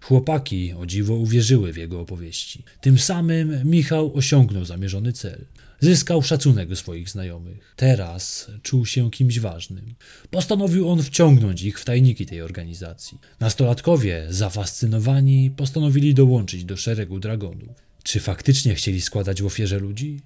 Chłopaki 0.00 0.72
o 0.72 0.86
dziwo 0.86 1.14
uwierzyły 1.14 1.72
w 1.72 1.76
jego 1.76 2.00
opowieści. 2.00 2.64
Tym 2.80 2.98
samym 2.98 3.70
Michał 3.70 4.14
osiągnął 4.14 4.64
zamierzony 4.64 5.12
cel. 5.12 5.44
Zyskał 5.80 6.22
szacunek 6.22 6.76
swoich 6.76 7.10
znajomych. 7.10 7.74
Teraz 7.76 8.50
czuł 8.62 8.86
się 8.86 9.10
kimś 9.10 9.40
ważnym. 9.40 9.94
Postanowił 10.30 10.88
on 10.88 11.02
wciągnąć 11.02 11.62
ich 11.62 11.80
w 11.80 11.84
tajniki 11.84 12.26
tej 12.26 12.42
organizacji. 12.42 13.18
Nastolatkowie, 13.40 14.26
zafascynowani, 14.30 15.50
postanowili 15.50 16.14
dołączyć 16.14 16.64
do 16.64 16.76
szeregu 16.76 17.20
dragonów. 17.20 17.68
Czy 18.02 18.20
faktycznie 18.20 18.74
chcieli 18.74 19.00
składać 19.00 19.42
w 19.42 19.46
ofierze 19.46 19.78
ludzi? 19.78 20.20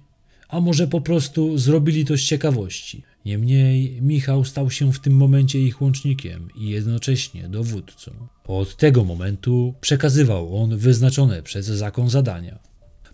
A 0.47 0.59
może 0.59 0.87
po 0.87 1.01
prostu 1.01 1.57
zrobili 1.57 2.05
to 2.05 2.17
z 2.17 2.21
ciekawości? 2.21 3.03
Niemniej 3.25 4.01
Michał 4.01 4.45
stał 4.45 4.71
się 4.71 4.93
w 4.93 4.99
tym 4.99 5.13
momencie 5.13 5.59
ich 5.59 5.81
łącznikiem 5.81 6.47
i 6.55 6.69
jednocześnie 6.69 7.49
dowódcą. 7.49 8.11
Od 8.47 8.75
tego 8.75 9.03
momentu 9.03 9.73
przekazywał 9.81 10.57
on 10.57 10.77
wyznaczone 10.77 11.43
przez 11.43 11.65
zakon 11.65 12.09
zadania. 12.09 12.59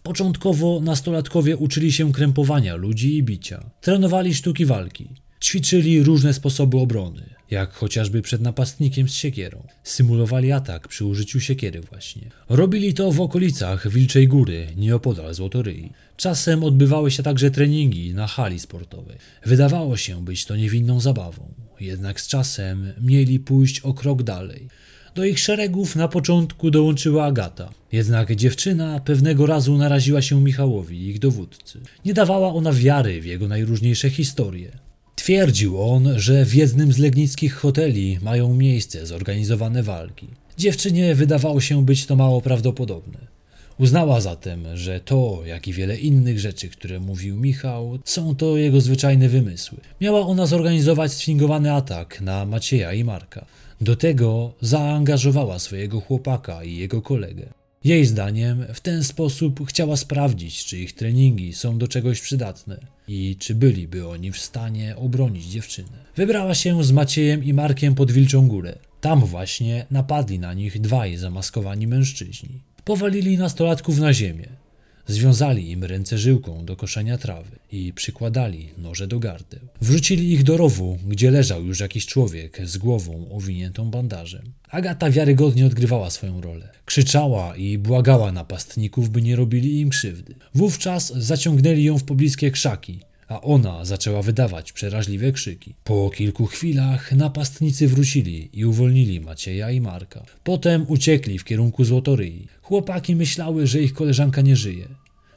Początkowo 0.04 0.80
nastolatkowie 0.82 1.58
uczyli 1.58 1.92
się 1.92 2.12
krępowania 2.12 2.76
ludzi 2.76 3.18
i 3.18 3.24
bicia. 3.24 3.70
Trenowali 3.82 4.34
sztuki 4.34 4.66
walki. 4.66 5.08
Ćwiczyli 5.50 6.04
różne 6.04 6.34
sposoby 6.34 6.78
obrony, 6.78 7.30
jak 7.52 7.74
chociażby 7.74 8.22
przed 8.22 8.42
napastnikiem 8.42 9.10
z 9.10 9.14
siekierą. 9.14 9.68
Symulowali 9.84 10.52
atak 10.52 10.88
przy 10.88 11.06
użyciu 11.06 11.40
siekiery 11.40 11.82
właśnie. 11.82 12.30
Robili 12.50 12.94
to 12.94 13.12
w 13.12 13.22
okolicach 13.22 13.90
Wilczej 13.90 14.28
Góry, 14.28 14.68
nieopodal 14.78 15.34
Złotoryi. 15.34 15.92
Czasem 16.18 16.64
odbywały 16.64 17.12
się 17.12 17.24
także 17.24 17.52
treningi 17.52 18.14
na 18.14 18.28
hali 18.28 18.60
sportowej. 18.60 19.18
Wydawało 19.46 19.98
się 19.98 20.26
być 20.26 20.46
to 20.46 20.56
niewinną 20.56 21.00
zabawą, 21.00 21.54
jednak 21.80 22.22
z 22.22 22.28
czasem 22.28 22.94
mieli 23.02 23.40
pójść 23.40 23.80
o 23.80 23.94
krok 23.94 24.24
dalej– 24.24 24.68
do 25.16 25.26
ich 25.26 25.40
szeregów 25.40 25.96
na 25.96 26.08
początku 26.08 26.72
dołączyła 26.72 27.26
Agata. 27.26 27.70
Jednak 27.92 28.36
dziewczyna 28.36 29.00
pewnego 29.00 29.46
razu 29.46 29.78
naraziła 29.78 30.22
się 30.22 30.42
Michałowi, 30.42 31.08
ich 31.08 31.20
dowódcy. 31.20 31.80
Nie 32.06 32.14
dawała 32.14 32.54
ona 32.54 32.74
wiary 32.74 33.22
w 33.22 33.26
jego 33.26 33.48
najróżniejsze 33.48 34.10
historie. 34.10 34.89
Twierdził 35.20 35.82
on, 35.82 36.20
że 36.20 36.46
w 36.46 36.56
jednym 36.56 36.94
z 36.94 36.98
legnickich 36.98 37.54
hoteli 37.54 38.20
mają 38.22 38.54
miejsce 38.54 39.06
zorganizowane 39.06 39.84
walki. 39.84 40.28
Dziewczynie 40.58 41.16
wydawało 41.16 41.62
się 41.62 41.86
być 41.86 42.06
to 42.06 42.16
mało 42.16 42.42
prawdopodobne. 42.42 43.20
Uznała 43.80 44.22
zatem, 44.22 44.78
że 44.78 45.00
to, 45.00 45.42
jak 45.46 45.68
i 45.68 45.74
wiele 45.74 45.98
innych 45.98 46.40
rzeczy, 46.40 46.70
które 46.70 47.00
mówił 47.00 47.36
Michał, 47.36 48.00
są 48.06 48.36
to 48.36 48.58
jego 48.58 48.82
zwyczajne 48.82 49.30
wymysły. 49.30 49.78
Miała 50.02 50.20
ona 50.20 50.46
zorganizować 50.46 51.14
sfingowany 51.14 51.74
atak 51.74 52.22
na 52.22 52.46
Macieja 52.46 52.94
i 52.94 53.04
Marka. 53.04 53.46
Do 53.82 53.96
tego 53.96 54.54
zaangażowała 54.62 55.60
swojego 55.60 56.02
chłopaka 56.02 56.64
i 56.64 56.76
jego 56.76 57.02
kolegę. 57.02 57.46
Jej 57.84 58.06
zdaniem 58.06 58.66
w 58.74 58.80
ten 58.80 59.04
sposób 59.04 59.68
chciała 59.68 59.98
sprawdzić, 59.98 60.66
czy 60.66 60.80
ich 60.80 60.94
treningi 60.94 61.54
są 61.54 61.78
do 61.78 61.88
czegoś 61.88 62.22
przydatne 62.22 62.80
i 63.08 63.36
czy 63.40 63.56
byliby 63.56 64.08
oni 64.08 64.32
w 64.32 64.38
stanie 64.38 64.96
obronić 64.96 65.46
dziewczynę. 65.46 66.06
Wybrała 66.16 66.56
się 66.56 66.84
z 66.84 66.92
Maciejem 66.92 67.44
i 67.44 67.54
Markiem 67.54 67.96
pod 67.96 68.12
Wilczą 68.12 68.48
Górę. 68.48 68.76
Tam 69.02 69.20
właśnie 69.26 69.86
napadli 69.92 70.40
na 70.40 70.54
nich 70.54 70.82
dwaj 70.82 71.18
zamaskowani 71.18 71.88
mężczyźni. 71.88 72.62
Powalili 72.86 73.38
nastolatków 73.38 74.00
na 74.00 74.14
ziemię. 74.14 74.48
Związali 75.10 75.72
im 75.72 75.84
ręce 75.84 76.18
żyłką 76.18 76.66
do 76.66 76.76
koszenia 76.76 77.18
trawy 77.18 77.60
i 77.72 77.94
przykładali 77.94 78.70
noże 78.78 79.08
do 79.08 79.20
gardeł. 79.20 79.60
Wrzucili 79.82 80.32
ich 80.34 80.44
do 80.44 80.58
rowu, 80.58 80.98
gdzie 81.08 81.32
leżał 81.32 81.66
już 81.66 81.80
jakiś 81.80 82.06
człowiek 82.06 82.62
z 82.64 82.78
głową 82.78 83.30
owiniętą 83.32 83.92
bandażem. 83.92 84.54
Agata 84.70 85.10
wiarygodnie 85.10 85.66
odgrywała 85.66 86.10
swoją 86.10 86.42
rolę. 86.42 86.70
Krzyczała 86.86 87.56
i 87.56 87.78
błagała 87.78 88.32
napastników, 88.32 89.10
by 89.10 89.22
nie 89.22 89.36
robili 89.36 89.80
im 89.80 89.90
krzywdy. 89.90 90.36
Wówczas 90.56 91.14
zaciągnęli 91.16 91.84
ją 91.84 91.98
w 91.98 92.04
pobliskie 92.04 92.52
krzaki, 92.52 93.00
a 93.30 93.42
ona 93.42 93.86
zaczęła 93.86 94.22
wydawać 94.22 94.72
przeraźliwe 94.72 95.32
krzyki. 95.32 95.74
Po 95.84 96.10
kilku 96.10 96.46
chwilach 96.46 97.12
napastnicy 97.12 97.88
wrócili 97.88 98.50
i 98.54 98.66
uwolnili 98.66 99.22
Macieja 99.22 99.72
i 99.72 99.82
Marka. 99.82 100.24
Potem 100.44 100.86
uciekli 100.88 101.40
w 101.40 101.44
kierunku 101.44 101.84
Złotoryi. 101.84 102.48
Chłopaki 102.62 103.16
myślały, 103.16 103.68
że 103.68 103.82
ich 103.82 103.94
koleżanka 103.94 104.42
nie 104.42 104.56
żyje. 104.56 104.88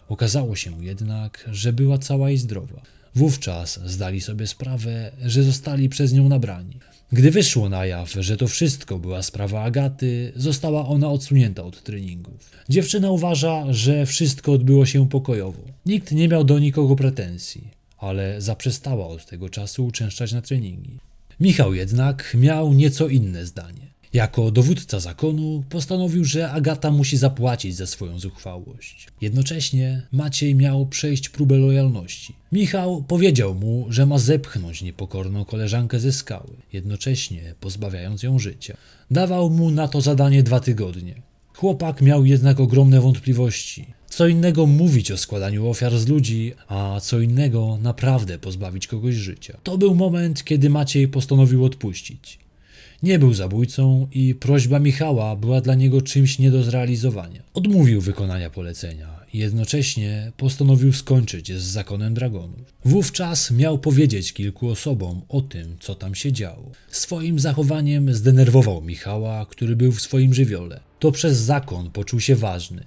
Okazało 0.09 0.57
się 0.57 0.85
jednak, 0.85 1.49
że 1.53 1.73
była 1.73 1.99
cała 1.99 2.31
i 2.31 2.37
zdrowa. 2.37 2.83
Wówczas 3.15 3.81
zdali 3.87 4.21
sobie 4.21 4.47
sprawę, 4.47 5.13
że 5.25 5.43
zostali 5.43 5.89
przez 5.89 6.13
nią 6.13 6.29
nabrani. 6.29 6.79
Gdy 7.13 7.31
wyszło 7.31 7.69
na 7.69 7.87
jaw, 7.87 8.13
że 8.13 8.37
to 8.37 8.49
wszystko 8.49 8.99
była 8.99 9.23
sprawa 9.23 9.63
Agaty, 9.63 10.33
została 10.37 10.87
ona 10.89 11.11
odsunięta 11.11 11.63
od 11.63 11.83
treningów. 11.83 12.51
Dziewczyna 12.69 13.11
uważa, 13.11 13.73
że 13.73 14.07
wszystko 14.07 14.53
odbyło 14.53 14.87
się 14.87 15.09
pokojowo. 15.09 15.63
Nikt 15.87 16.13
nie 16.13 16.29
miał 16.29 16.45
do 16.45 16.59
nikogo 16.59 16.97
pretensji, 16.97 17.82
ale 18.03 18.41
zaprzestała 18.41 19.07
od 19.07 19.27
tego 19.27 19.49
czasu 19.49 19.87
uczęszczać 19.87 20.33
na 20.33 20.43
treningi. 20.43 20.99
Michał 21.41 21.75
jednak 21.75 22.37
miał 22.41 22.73
nieco 22.73 23.09
inne 23.09 23.47
zdanie. 23.47 23.93
Jako 24.13 24.51
dowódca 24.51 25.01
zakonu 25.01 25.65
postanowił, 25.69 26.25
że 26.25 26.51
Agata 26.51 26.91
musi 26.91 27.17
zapłacić 27.17 27.77
za 27.77 27.87
swoją 27.87 28.19
zuchwałość. 28.19 29.09
Jednocześnie 29.21 30.03
Maciej 30.13 30.55
miał 30.55 30.87
przejść 30.87 31.29
próbę 31.29 31.57
lojalności. 31.57 32.35
Michał 32.53 33.03
powiedział 33.03 33.55
mu, 33.55 33.87
że 33.89 34.07
ma 34.07 34.19
zepchnąć 34.19 34.83
niepokorną 34.83 35.45
koleżankę 35.45 36.01
ze 36.01 36.13
skały, 36.13 36.57
jednocześnie 36.73 37.55
pozbawiając 37.61 38.23
ją 38.23 38.39
życia. 38.39 38.77
Dawał 39.11 39.51
mu 39.51 39.71
na 39.71 39.89
to 39.89 40.01
zadanie 40.01 40.43
dwa 40.43 40.61
tygodnie. 40.61 41.15
Chłopak 41.55 42.03
miał 42.03 42.25
jednak 42.25 42.61
ogromne 42.61 43.01
wątpliwości. 43.01 43.87
Co 44.13 44.27
innego 44.27 44.67
mówić 44.67 45.11
o 45.11 45.17
składaniu 45.17 45.69
ofiar 45.69 45.99
z 45.99 46.09
ludzi, 46.09 46.53
a 46.69 47.01
co 47.03 47.21
innego 47.21 47.79
naprawdę 47.83 48.39
pozbawić 48.39 48.87
kogoś 48.87 49.15
życia. 49.15 49.59
To 49.63 49.79
był 49.79 49.95
moment, 49.95 50.45
kiedy 50.45 50.71
Maciej 50.71 51.09
postanowił 51.09 51.65
odpuścić. 51.65 52.39
Nie 53.03 53.19
był 53.19 53.35
zabójcą 53.35 54.09
i 54.13 54.35
prośba 54.35 54.79
Michała 54.79 55.37
była 55.37 55.61
dla 55.61 55.75
niego 55.75 56.03
czymś 56.03 56.39
nie 56.39 56.51
do 56.51 56.63
zrealizowania. 56.63 57.43
Odmówił 57.55 58.01
wykonania 58.01 58.51
polecenia 58.51 59.09
i 59.33 59.39
jednocześnie 59.39 60.33
postanowił 60.37 60.93
skończyć 60.93 61.53
z 61.53 61.63
zakonem 61.63 62.15
dragonów. 62.15 62.73
Wówczas 62.85 63.51
miał 63.51 63.79
powiedzieć 63.79 64.33
kilku 64.33 64.69
osobom 64.69 65.23
o 65.29 65.41
tym, 65.41 65.77
co 65.81 65.95
tam 65.95 66.15
się 66.15 66.33
działo. 66.33 66.71
Swoim 66.91 67.39
zachowaniem 67.39 68.15
zdenerwował 68.15 68.83
Michała, 68.83 69.47
który 69.47 69.77
był 69.77 69.93
w 69.93 70.03
swoim 70.03 70.35
żywiole. 70.35 70.81
To 70.99 71.13
przez 71.13 71.39
zakon 71.39 71.91
poczuł 71.91 72.21
się 72.21 72.37
ważny. 72.37 72.85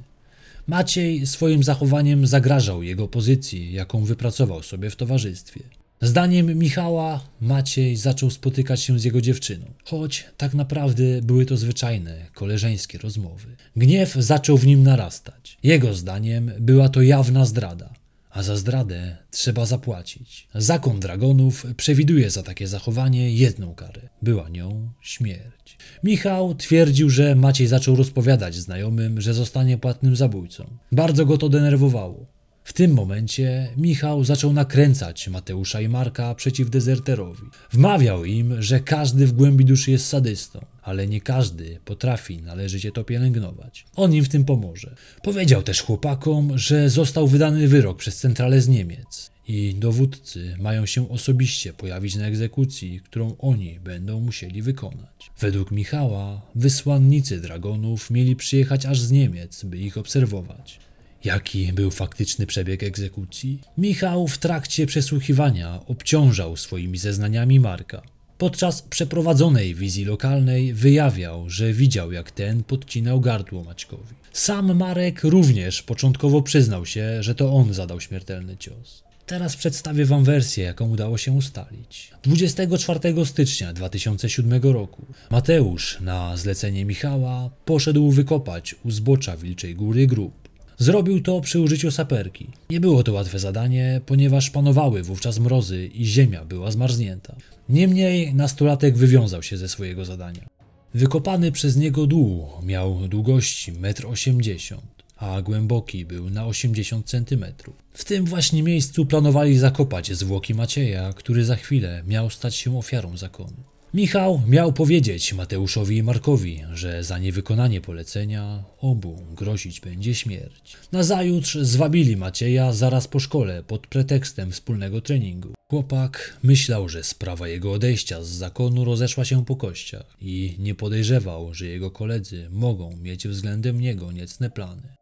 Maciej 0.67 1.27
swoim 1.27 1.63
zachowaniem 1.63 2.27
zagrażał 2.27 2.83
jego 2.83 3.07
pozycji, 3.07 3.73
jaką 3.73 4.03
wypracował 4.03 4.63
sobie 4.63 4.89
w 4.89 4.95
towarzystwie. 4.95 5.59
Zdaniem 6.01 6.57
Michała, 6.57 7.21
Maciej 7.41 7.95
zaczął 7.95 8.29
spotykać 8.29 8.81
się 8.81 8.99
z 8.99 9.03
jego 9.03 9.21
dziewczyną, 9.21 9.65
choć 9.83 10.25
tak 10.37 10.53
naprawdę 10.53 11.03
były 11.21 11.45
to 11.45 11.57
zwyczajne, 11.57 12.25
koleżeńskie 12.33 12.97
rozmowy. 12.97 13.55
Gniew 13.75 14.13
zaczął 14.13 14.57
w 14.57 14.67
nim 14.67 14.83
narastać. 14.83 15.57
Jego 15.63 15.93
zdaniem 15.93 16.51
była 16.59 16.89
to 16.89 17.01
jawna 17.01 17.45
zdrada, 17.45 17.93
a 18.35 18.43
za 18.43 18.55
zdradę 18.55 19.17
trzeba 19.31 19.65
zapłacić. 19.65 20.47
Zakon 20.55 20.99
dragonów 20.99 21.65
przewiduje 21.77 22.29
za 22.29 22.43
takie 22.43 22.67
zachowanie 22.67 23.31
jedną 23.31 23.75
karę. 23.75 24.01
Była 24.21 24.49
nią 24.49 24.91
śmierć. 25.01 25.77
Michał 26.03 26.55
twierdził, 26.55 27.09
że 27.09 27.35
Maciej 27.35 27.67
zaczął 27.67 27.95
rozpowiadać 27.95 28.55
znajomym, 28.55 29.21
że 29.21 29.33
zostanie 29.33 29.77
płatnym 29.77 30.15
zabójcą. 30.15 30.77
Bardzo 30.91 31.25
go 31.25 31.37
to 31.37 31.49
denerwowało. 31.49 32.34
W 32.65 32.73
tym 32.73 32.93
momencie 32.93 33.67
Michał 33.77 34.23
zaczął 34.23 34.53
nakręcać 34.53 35.27
Mateusza 35.27 35.81
i 35.81 35.89
Marka 35.89 36.35
przeciw 36.35 36.69
dezerterowi. 36.69 37.43
Wmawiał 37.71 38.25
im, 38.25 38.61
że 38.61 38.79
każdy 38.79 39.27
w 39.27 39.31
głębi 39.31 39.65
duszy 39.65 39.91
jest 39.91 40.07
sadystą, 40.07 40.65
ale 40.81 41.07
nie 41.07 41.21
każdy 41.21 41.79
potrafi 41.85 42.41
należycie 42.41 42.91
to 42.91 43.03
pielęgnować. 43.03 43.85
On 43.95 44.13
im 44.13 44.23
w 44.25 44.29
tym 44.29 44.45
pomoże. 44.45 44.95
Powiedział 45.23 45.63
też 45.63 45.81
chłopakom, 45.81 46.57
że 46.57 46.89
został 46.89 47.27
wydany 47.27 47.67
wyrok 47.67 47.97
przez 47.97 48.17
centralę 48.17 48.61
z 48.61 48.67
Niemiec 48.67 49.31
i 49.47 49.75
dowódcy 49.77 50.55
mają 50.59 50.85
się 50.85 51.09
osobiście 51.09 51.73
pojawić 51.73 52.15
na 52.15 52.25
egzekucji, 52.25 53.01
którą 53.03 53.35
oni 53.39 53.79
będą 53.79 54.19
musieli 54.19 54.61
wykonać. 54.61 55.31
Według 55.39 55.71
Michała 55.71 56.41
wysłannicy 56.55 57.41
dragonów 57.41 58.11
mieli 58.11 58.35
przyjechać 58.35 58.85
aż 58.85 58.99
z 58.99 59.11
Niemiec, 59.11 59.63
by 59.63 59.77
ich 59.77 59.97
obserwować. 59.97 60.84
Jaki 61.25 61.73
był 61.73 61.91
faktyczny 61.91 62.45
przebieg 62.45 62.83
egzekucji? 62.83 63.61
Michał 63.77 64.27
w 64.27 64.37
trakcie 64.37 64.85
przesłuchiwania 64.85 65.79
obciążał 65.87 66.57
swoimi 66.57 66.97
zeznaniami 66.97 67.59
Marka. 67.59 68.01
Podczas 68.37 68.81
przeprowadzonej 68.81 69.75
wizji 69.75 70.05
lokalnej 70.05 70.73
wyjawiał, 70.73 71.49
że 71.49 71.73
widział 71.73 72.11
jak 72.11 72.31
ten 72.31 72.63
podcinał 72.63 73.21
gardło 73.21 73.63
Maćkowi. 73.63 74.15
Sam 74.33 74.77
Marek 74.77 75.23
również 75.23 75.81
początkowo 75.81 76.41
przyznał 76.41 76.85
się, 76.85 77.23
że 77.23 77.35
to 77.35 77.53
on 77.53 77.73
zadał 77.73 78.01
śmiertelny 78.01 78.57
cios. 78.57 79.03
Teraz 79.25 79.55
przedstawię 79.55 80.05
Wam 80.05 80.23
wersję, 80.23 80.63
jaką 80.63 80.89
udało 80.89 81.17
się 81.17 81.31
ustalić. 81.31 82.11
24 82.23 83.25
stycznia 83.25 83.73
2007 83.73 84.63
roku 84.63 85.05
Mateusz 85.29 85.97
na 86.01 86.37
zlecenie 86.37 86.85
Michała 86.85 87.49
poszedł 87.65 88.11
wykopać 88.11 88.75
u 88.83 88.91
zbocza 88.91 89.37
Wilczej 89.37 89.75
Góry 89.75 90.07
grób. 90.07 90.44
Zrobił 90.77 91.21
to 91.21 91.41
przy 91.41 91.59
użyciu 91.59 91.91
saperki. 91.91 92.47
Nie 92.69 92.79
było 92.79 93.03
to 93.03 93.13
łatwe 93.13 93.39
zadanie, 93.39 94.01
ponieważ 94.05 94.49
panowały 94.49 95.03
wówczas 95.03 95.39
mrozy 95.39 95.87
i 95.87 96.05
ziemia 96.05 96.45
była 96.45 96.71
zmarznięta. 96.71 97.35
Niemniej 97.69 98.35
nastolatek 98.35 98.97
wywiązał 98.97 99.43
się 99.43 99.57
ze 99.57 99.69
swojego 99.69 100.05
zadania. 100.05 100.45
Wykopany 100.93 101.51
przez 101.51 101.75
niego 101.75 102.07
dół 102.07 102.47
miał 102.63 103.07
długości 103.07 103.73
1,80 103.73 104.73
m, 104.73 104.79
a 105.17 105.41
głęboki 105.41 106.05
był 106.05 106.29
na 106.29 106.45
80 106.45 107.09
cm. 107.09 107.45
W 107.93 108.05
tym 108.05 108.25
właśnie 108.25 108.63
miejscu 108.63 109.05
planowali 109.05 109.57
zakopać 109.57 110.13
zwłoki 110.13 110.53
Macieja, 110.53 111.13
który 111.13 111.45
za 111.45 111.55
chwilę 111.55 112.03
miał 112.07 112.29
stać 112.29 112.55
się 112.55 112.77
ofiarą 112.77 113.17
zakonu. 113.17 113.74
Michał 113.95 114.41
miał 114.47 114.73
powiedzieć 114.73 115.33
Mateuszowi 115.33 115.97
i 115.97 116.03
Markowi, 116.03 116.61
że 116.73 117.03
za 117.03 117.17
niewykonanie 117.17 117.81
polecenia 117.81 118.63
obu 118.81 119.21
grozić 119.35 119.79
będzie 119.79 120.15
śmierć. 120.15 120.77
Nazajutrz 120.91 121.57
zwabili 121.57 122.17
Macieja 122.17 122.73
zaraz 122.73 123.07
po 123.07 123.19
szkole 123.19 123.63
pod 123.63 123.87
pretekstem 123.87 124.51
wspólnego 124.51 125.01
treningu. 125.01 125.53
Chłopak 125.69 126.37
myślał, 126.43 126.89
że 126.89 127.03
sprawa 127.03 127.47
jego 127.47 127.71
odejścia 127.71 128.23
z 128.23 128.27
zakonu 128.27 128.85
rozeszła 128.85 129.25
się 129.25 129.45
po 129.45 129.55
kościach 129.55 130.17
i 130.21 130.55
nie 130.59 130.75
podejrzewał, 130.75 131.53
że 131.53 131.65
jego 131.65 131.91
koledzy 131.91 132.47
mogą 132.51 132.97
mieć 132.97 133.27
względem 133.27 133.81
niego 133.81 134.11
niecne 134.11 134.49
plany. 134.49 134.95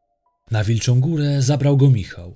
Na 0.52 0.64
Wilczą 0.64 1.02
Górę 1.02 1.42
zabrał 1.42 1.78
go 1.78 1.90
Michał. 1.90 2.36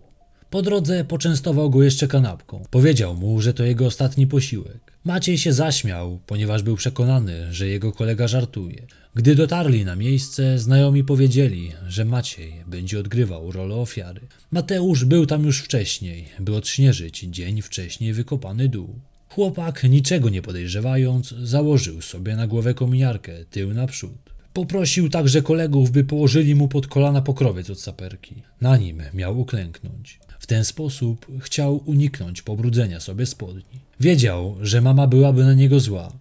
Po 0.49 0.61
drodze 0.61 1.05
poczęstował 1.05 1.69
go 1.69 1.83
jeszcze 1.83 2.07
kanapką. 2.07 2.63
Powiedział 2.69 3.15
mu, 3.15 3.41
że 3.41 3.53
to 3.53 3.63
jego 3.63 3.85
ostatni 3.85 4.27
posiłek. 4.27 4.86
Maciej 5.05 5.37
się 5.37 5.53
zaśmiał, 5.53 6.19
ponieważ 6.25 6.63
był 6.63 6.75
przekonany, 6.75 7.53
że 7.53 7.67
jego 7.67 7.91
kolega 7.91 8.27
żartuje. 8.27 8.87
Gdy 9.15 9.35
dotarli 9.35 9.85
na 9.85 9.95
miejsce, 9.95 10.59
znajomi 10.59 11.03
powiedzieli, 11.03 11.71
że 11.87 12.05
Maciej 12.05 12.53
będzie 12.67 12.99
odgrywał 12.99 13.51
rolę 13.51 13.75
ofiary. 13.75 14.21
Mateusz 14.51 15.05
był 15.05 15.25
tam 15.25 15.43
już 15.43 15.59
wcześniej, 15.61 16.25
by 16.39 16.55
odśnieżyć 16.55 17.19
dzień 17.19 17.61
wcześniej 17.61 18.13
wykopany 18.13 18.69
dół. 18.69 18.99
Chłopak, 19.29 19.83
niczego 19.83 20.29
nie 20.29 20.41
podejrzewając, 20.41 21.29
założył 21.29 22.01
sobie 22.01 22.35
na 22.35 22.47
głowę 22.47 22.73
kominiarkę, 22.73 23.45
tył 23.45 23.73
naprzód. 23.73 24.17
Poprosił 24.53 25.09
także 25.09 25.41
kolegów, 25.41 25.91
by 25.91 26.03
położyli 26.03 26.55
mu 26.55 26.67
pod 26.67 26.87
kolana 26.87 27.21
pokrowiec 27.21 27.69
od 27.69 27.79
saperki. 27.79 28.35
Na 28.61 28.77
nim 28.77 29.01
miał 29.13 29.39
uklęknąć. 29.39 30.19
W 30.39 30.47
ten 30.47 30.65
sposób 30.65 31.25
chciał 31.41 31.83
uniknąć 31.85 32.41
pobrudzenia 32.41 32.99
sobie 32.99 33.25
spodni. 33.25 33.79
Wiedział, 33.99 34.57
że 34.61 34.81
mama 34.81 35.07
byłaby 35.07 35.43
na 35.43 35.53
niego 35.53 35.79
zła. 35.79 36.11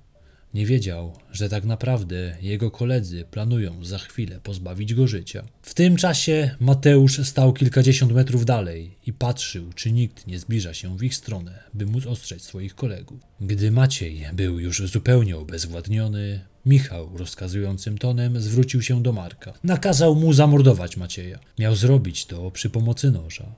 Nie 0.54 0.66
wiedział, 0.66 1.12
że 1.32 1.48
tak 1.48 1.64
naprawdę 1.64 2.36
jego 2.42 2.70
koledzy 2.70 3.24
planują 3.30 3.84
za 3.84 3.98
chwilę 3.98 4.40
pozbawić 4.42 4.94
go 4.94 5.06
życia. 5.06 5.44
W 5.62 5.74
tym 5.74 5.96
czasie 5.96 6.50
Mateusz 6.60 7.20
stał 7.28 7.52
kilkadziesiąt 7.52 8.12
metrów 8.12 8.44
dalej 8.44 8.96
i 9.06 9.12
patrzył, 9.12 9.72
czy 9.72 9.92
nikt 9.92 10.26
nie 10.26 10.38
zbliża 10.38 10.74
się 10.74 10.98
w 10.98 11.02
ich 11.02 11.14
stronę, 11.14 11.58
by 11.74 11.86
móc 11.86 12.06
ostrzec 12.06 12.42
swoich 12.42 12.74
kolegów. 12.74 13.20
Gdy 13.40 13.70
Maciej 13.70 14.26
był 14.32 14.60
już 14.60 14.82
zupełnie 14.82 15.36
obezwładniony, 15.36 16.40
Michał 16.66 17.10
rozkazującym 17.16 17.98
tonem 17.98 18.40
zwrócił 18.40 18.82
się 18.82 19.02
do 19.02 19.12
Marka. 19.12 19.52
Nakazał 19.64 20.14
mu 20.14 20.32
zamordować 20.32 20.96
Macieja. 20.96 21.38
Miał 21.58 21.76
zrobić 21.76 22.26
to 22.26 22.50
przy 22.50 22.70
pomocy 22.70 23.10
noża. 23.10 23.54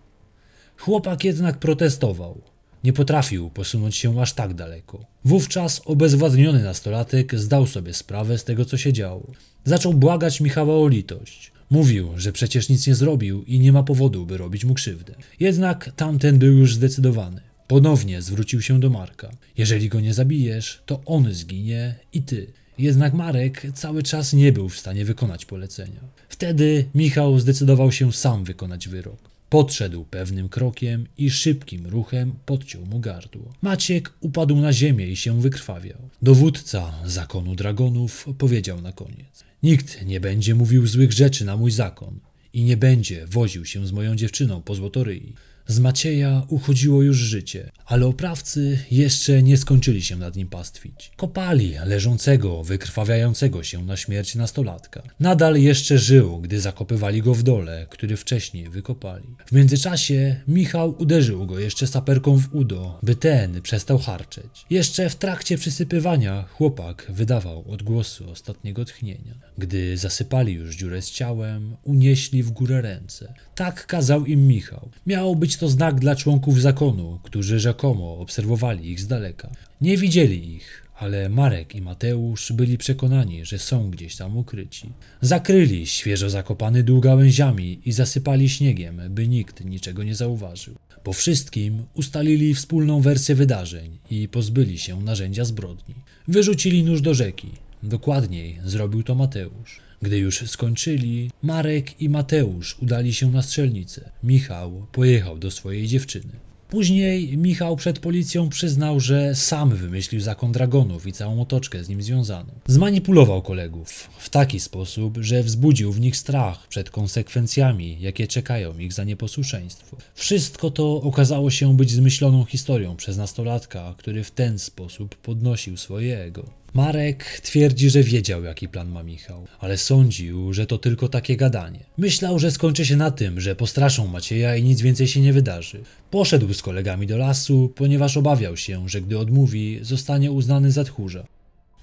Chłopak 0.78 1.24
jednak 1.24 1.58
protestował. 1.58 2.40
Nie 2.84 2.92
potrafił 2.92 3.50
posunąć 3.50 3.96
się 3.96 4.20
aż 4.20 4.32
tak 4.32 4.54
daleko. 4.54 5.04
Wówczas 5.24 5.82
obezwładniony 5.84 6.62
nastolatek 6.62 7.38
zdał 7.38 7.66
sobie 7.66 7.94
sprawę 7.94 8.38
z 8.38 8.44
tego, 8.44 8.64
co 8.64 8.76
się 8.76 8.92
działo. 8.92 9.32
Zaczął 9.64 9.94
błagać 9.94 10.40
Michała 10.40 10.74
o 10.74 10.88
litość. 10.88 11.52
Mówił, 11.70 12.12
że 12.16 12.32
przecież 12.32 12.68
nic 12.68 12.86
nie 12.86 12.94
zrobił 12.94 13.42
i 13.42 13.60
nie 13.60 13.72
ma 13.72 13.82
powodu, 13.82 14.26
by 14.26 14.36
robić 14.36 14.64
mu 14.64 14.74
krzywdę. 14.74 15.14
Jednak 15.40 15.92
tamten 15.96 16.38
był 16.38 16.52
już 16.52 16.74
zdecydowany. 16.74 17.40
Ponownie 17.66 18.22
zwrócił 18.22 18.62
się 18.62 18.80
do 18.80 18.90
Marka. 18.90 19.30
Jeżeli 19.56 19.88
go 19.88 20.00
nie 20.00 20.14
zabijesz, 20.14 20.82
to 20.86 21.00
on 21.06 21.34
zginie 21.34 21.94
i 22.12 22.22
ty. 22.22 22.52
Jednak 22.78 23.14
Marek 23.14 23.66
cały 23.74 24.02
czas 24.02 24.32
nie 24.32 24.52
był 24.52 24.68
w 24.68 24.78
stanie 24.78 25.04
wykonać 25.04 25.44
polecenia. 25.44 26.00
Wtedy 26.28 26.84
Michał 26.94 27.38
zdecydował 27.38 27.92
się 27.92 28.12
sam 28.12 28.44
wykonać 28.44 28.88
wyrok. 28.88 29.27
Podszedł 29.50 30.04
pewnym 30.04 30.48
krokiem 30.48 31.06
i 31.18 31.30
szybkim 31.30 31.86
ruchem 31.86 32.32
podciął 32.46 32.86
mu 32.86 33.00
gardło. 33.00 33.52
Maciek 33.62 34.12
upadł 34.20 34.56
na 34.56 34.72
ziemię 34.72 35.06
i 35.06 35.16
się 35.16 35.40
wykrwawiał. 35.40 35.98
Dowódca 36.22 36.94
zakonu 37.04 37.54
dragonów 37.54 38.26
powiedział 38.38 38.80
na 38.80 38.92
koniec: 38.92 39.44
Nikt 39.62 40.06
nie 40.06 40.20
będzie 40.20 40.54
mówił 40.54 40.86
złych 40.86 41.12
rzeczy 41.12 41.44
na 41.44 41.56
mój 41.56 41.70
zakon 41.70 42.20
i 42.52 42.62
nie 42.62 42.76
będzie 42.76 43.26
woził 43.26 43.64
się 43.64 43.86
z 43.86 43.92
moją 43.92 44.16
dziewczyną 44.16 44.62
po 44.62 44.74
złotoryi. 44.74 45.32
Z 45.70 45.78
Macieja 45.78 46.42
uchodziło 46.48 47.02
już 47.02 47.16
życie, 47.16 47.70
ale 47.86 48.06
oprawcy 48.06 48.78
jeszcze 48.90 49.42
nie 49.42 49.56
skończyli 49.56 50.02
się 50.02 50.16
nad 50.16 50.36
nim 50.36 50.48
pastwić. 50.48 51.12
Kopali 51.16 51.74
leżącego, 51.84 52.64
wykrwawiającego 52.64 53.62
się 53.62 53.84
na 53.84 53.96
śmierć 53.96 54.34
nastolatka. 54.34 55.02
Nadal 55.20 55.56
jeszcze 55.56 55.98
żył, 55.98 56.40
gdy 56.40 56.60
zakopywali 56.60 57.22
go 57.22 57.34
w 57.34 57.42
dole, 57.42 57.86
który 57.90 58.16
wcześniej 58.16 58.68
wykopali. 58.68 59.36
W 59.46 59.52
międzyczasie 59.52 60.40
Michał 60.48 60.94
uderzył 60.98 61.46
go 61.46 61.58
jeszcze 61.58 61.86
saperką 61.86 62.38
w 62.38 62.54
udo, 62.54 62.98
by 63.02 63.14
ten 63.14 63.62
przestał 63.62 63.98
harczeć. 63.98 64.66
Jeszcze 64.70 65.10
w 65.10 65.16
trakcie 65.16 65.58
przysypywania 65.58 66.42
chłopak 66.42 67.06
wydawał 67.08 67.70
odgłosy 67.70 68.26
ostatniego 68.26 68.84
tchnienia. 68.84 69.34
Gdy 69.58 69.96
zasypali 69.96 70.52
już 70.52 70.76
dziurę 70.76 71.02
z 71.02 71.10
ciałem, 71.10 71.76
unieśli 71.84 72.42
w 72.42 72.50
górę 72.50 72.82
ręce. 72.82 73.34
Tak 73.54 73.86
kazał 73.86 74.26
im 74.26 74.46
Michał. 74.46 74.90
Miał 75.06 75.36
być 75.36 75.57
to 75.58 75.68
znak 75.68 76.00
dla 76.00 76.16
członków 76.16 76.60
zakonu, 76.60 77.18
którzy 77.22 77.60
rzekomo 77.60 78.18
obserwowali 78.18 78.90
ich 78.90 79.00
z 79.00 79.06
daleka. 79.06 79.50
Nie 79.80 79.96
widzieli 79.96 80.54
ich, 80.54 80.88
ale 80.98 81.28
Marek 81.28 81.74
i 81.74 81.82
Mateusz 81.82 82.52
byli 82.52 82.78
przekonani, 82.78 83.44
że 83.44 83.58
są 83.58 83.90
gdzieś 83.90 84.16
tam 84.16 84.36
ukryci. 84.36 84.92
Zakryli 85.20 85.86
świeżo 85.86 86.30
zakopany 86.30 86.82
dół 86.82 87.00
gałęziami 87.00 87.80
i 87.84 87.92
zasypali 87.92 88.48
śniegiem, 88.48 89.00
by 89.10 89.28
nikt 89.28 89.64
niczego 89.64 90.02
nie 90.02 90.14
zauważył. 90.14 90.74
Po 91.02 91.12
wszystkim 91.12 91.82
ustalili 91.94 92.54
wspólną 92.54 93.00
wersję 93.00 93.34
wydarzeń 93.34 93.98
i 94.10 94.28
pozbyli 94.28 94.78
się 94.78 95.00
narzędzia 95.00 95.44
zbrodni. 95.44 95.94
Wyrzucili 96.28 96.84
nóż 96.84 97.00
do 97.00 97.14
rzeki. 97.14 97.48
Dokładniej 97.82 98.58
zrobił 98.64 99.02
to 99.02 99.14
Mateusz. 99.14 99.87
Gdy 100.02 100.18
już 100.18 100.50
skończyli, 100.50 101.30
Marek 101.42 102.02
i 102.02 102.08
Mateusz 102.08 102.78
udali 102.82 103.14
się 103.14 103.30
na 103.30 103.42
strzelnicę. 103.42 104.10
Michał 104.22 104.86
pojechał 104.92 105.38
do 105.38 105.50
swojej 105.50 105.86
dziewczyny. 105.86 106.32
Później 106.70 107.38
Michał 107.38 107.76
przed 107.76 107.98
policją 107.98 108.48
przyznał, 108.48 109.00
że 109.00 109.34
sam 109.34 109.70
wymyślił 109.70 110.20
zakon 110.20 110.52
dragonów 110.52 111.06
i 111.06 111.12
całą 111.12 111.40
otoczkę 111.40 111.84
z 111.84 111.88
nim 111.88 112.02
związaną. 112.02 112.52
Zmanipulował 112.66 113.42
kolegów 113.42 114.10
w 114.18 114.30
taki 114.30 114.60
sposób, 114.60 115.18
że 115.20 115.42
wzbudził 115.42 115.92
w 115.92 116.00
nich 116.00 116.16
strach 116.16 116.68
przed 116.68 116.90
konsekwencjami, 116.90 117.96
jakie 118.00 118.26
czekają 118.26 118.78
ich 118.78 118.92
za 118.92 119.04
nieposłuszeństwo. 119.04 119.96
Wszystko 120.14 120.70
to 120.70 121.02
okazało 121.02 121.50
się 121.50 121.76
być 121.76 121.90
zmyśloną 121.90 122.44
historią 122.44 122.96
przez 122.96 123.16
nastolatka, 123.16 123.94
który 123.98 124.24
w 124.24 124.30
ten 124.30 124.58
sposób 124.58 125.14
podnosił 125.14 125.76
swoje 125.76 126.18
ego. 126.18 126.44
Marek 126.74 127.40
twierdzi, 127.42 127.90
że 127.90 128.02
wiedział, 128.02 128.44
jaki 128.44 128.68
plan 128.68 128.88
ma 128.88 129.02
Michał, 129.02 129.46
ale 129.60 129.76
sądził, 129.76 130.52
że 130.52 130.66
to 130.66 130.78
tylko 130.78 131.08
takie 131.08 131.36
gadanie. 131.36 131.80
Myślał, 131.98 132.38
że 132.38 132.50
skończy 132.50 132.86
się 132.86 132.96
na 132.96 133.10
tym, 133.10 133.40
że 133.40 133.56
postraszą 133.56 134.06
Macieja 134.06 134.56
i 134.56 134.62
nic 134.62 134.80
więcej 134.80 135.08
się 135.08 135.20
nie 135.20 135.32
wydarzy. 135.32 135.80
Poszedł 136.10 136.54
z 136.54 136.62
kolegami 136.62 137.06
do 137.06 137.16
lasu, 137.16 137.72
ponieważ 137.74 138.16
obawiał 138.16 138.56
się, 138.56 138.88
że 138.88 139.00
gdy 139.00 139.18
odmówi, 139.18 139.78
zostanie 139.82 140.32
uznany 140.32 140.72
za 140.72 140.84
tchórza. 140.84 141.24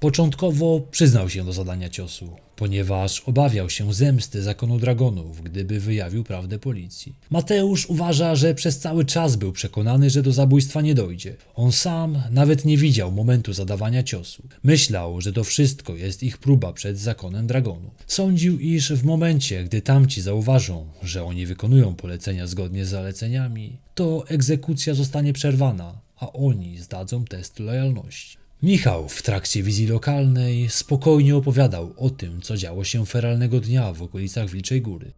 Początkowo 0.06 0.80
przyznał 0.92 1.30
się 1.30 1.46
do 1.46 1.54
zadania 1.54 1.90
ciosu, 1.90 2.30
ponieważ 2.56 3.20
obawiał 3.20 3.70
się 3.70 3.94
zemsty 3.94 4.44
zakonu 4.44 4.80
dragonów, 4.80 5.42
gdyby 5.42 5.80
wyjawił 5.80 6.24
prawdę 6.24 6.60
policji. 6.60 7.16
Mateusz 7.30 7.86
uważa, 7.86 8.36
że 8.36 8.56
przez 8.56 8.80
cały 8.80 9.06
czas 9.06 9.36
był 9.36 9.52
przekonany, 9.52 10.10
że 10.10 10.22
do 10.22 10.32
zabójstwa 10.32 10.82
nie 10.82 10.96
dojdzie. 10.96 11.36
On 11.56 11.72
sam 11.72 12.22
nawet 12.32 12.66
nie 12.66 12.78
widział 12.78 13.12
momentu 13.12 13.54
zadawania 13.54 14.04
ciosu. 14.04 14.44
Myślał, 14.64 15.22
że 15.22 15.34
to 15.34 15.44
wszystko 15.44 15.96
jest 15.96 16.24
ich 16.24 16.38
próba 16.38 16.74
przed 16.74 17.00
zakonem 17.00 17.48
dragonu. 17.48 17.92
Sądził, 18.08 18.60
iż 18.60 18.94
w 18.94 19.04
momencie, 19.04 19.64
gdy 19.64 19.82
tamci 19.82 20.22
zauważą, 20.22 20.88
że 21.04 21.24
oni 21.24 21.46
wykonują 21.46 21.96
polecenia 21.96 22.48
zgodnie 22.48 22.86
z 22.86 22.90
zaleceniami, 22.90 23.78
to 23.96 24.28
egzekucja 24.28 24.94
zostanie 24.94 25.34
przerwana, 25.34 26.02
a 26.20 26.32
oni 26.32 26.78
zdadzą 26.78 27.26
test 27.26 27.60
lojalności. 27.60 28.45
Michał 28.66 29.10
w 29.10 29.22
trakcie 29.22 29.64
wizji 29.64 29.88
lokalnej 29.88 30.70
spokojnie 30.70 31.36
opowiadał 31.36 31.94
o 31.98 32.10
tym, 32.10 32.42
co 32.42 32.58
działo 32.58 32.84
się 32.84 33.06
feralnego 33.06 33.60
dnia 33.60 33.94
w 33.94 34.02
okolicach 34.02 34.50
Wilczej 34.50 34.82
Góry. 34.82 35.12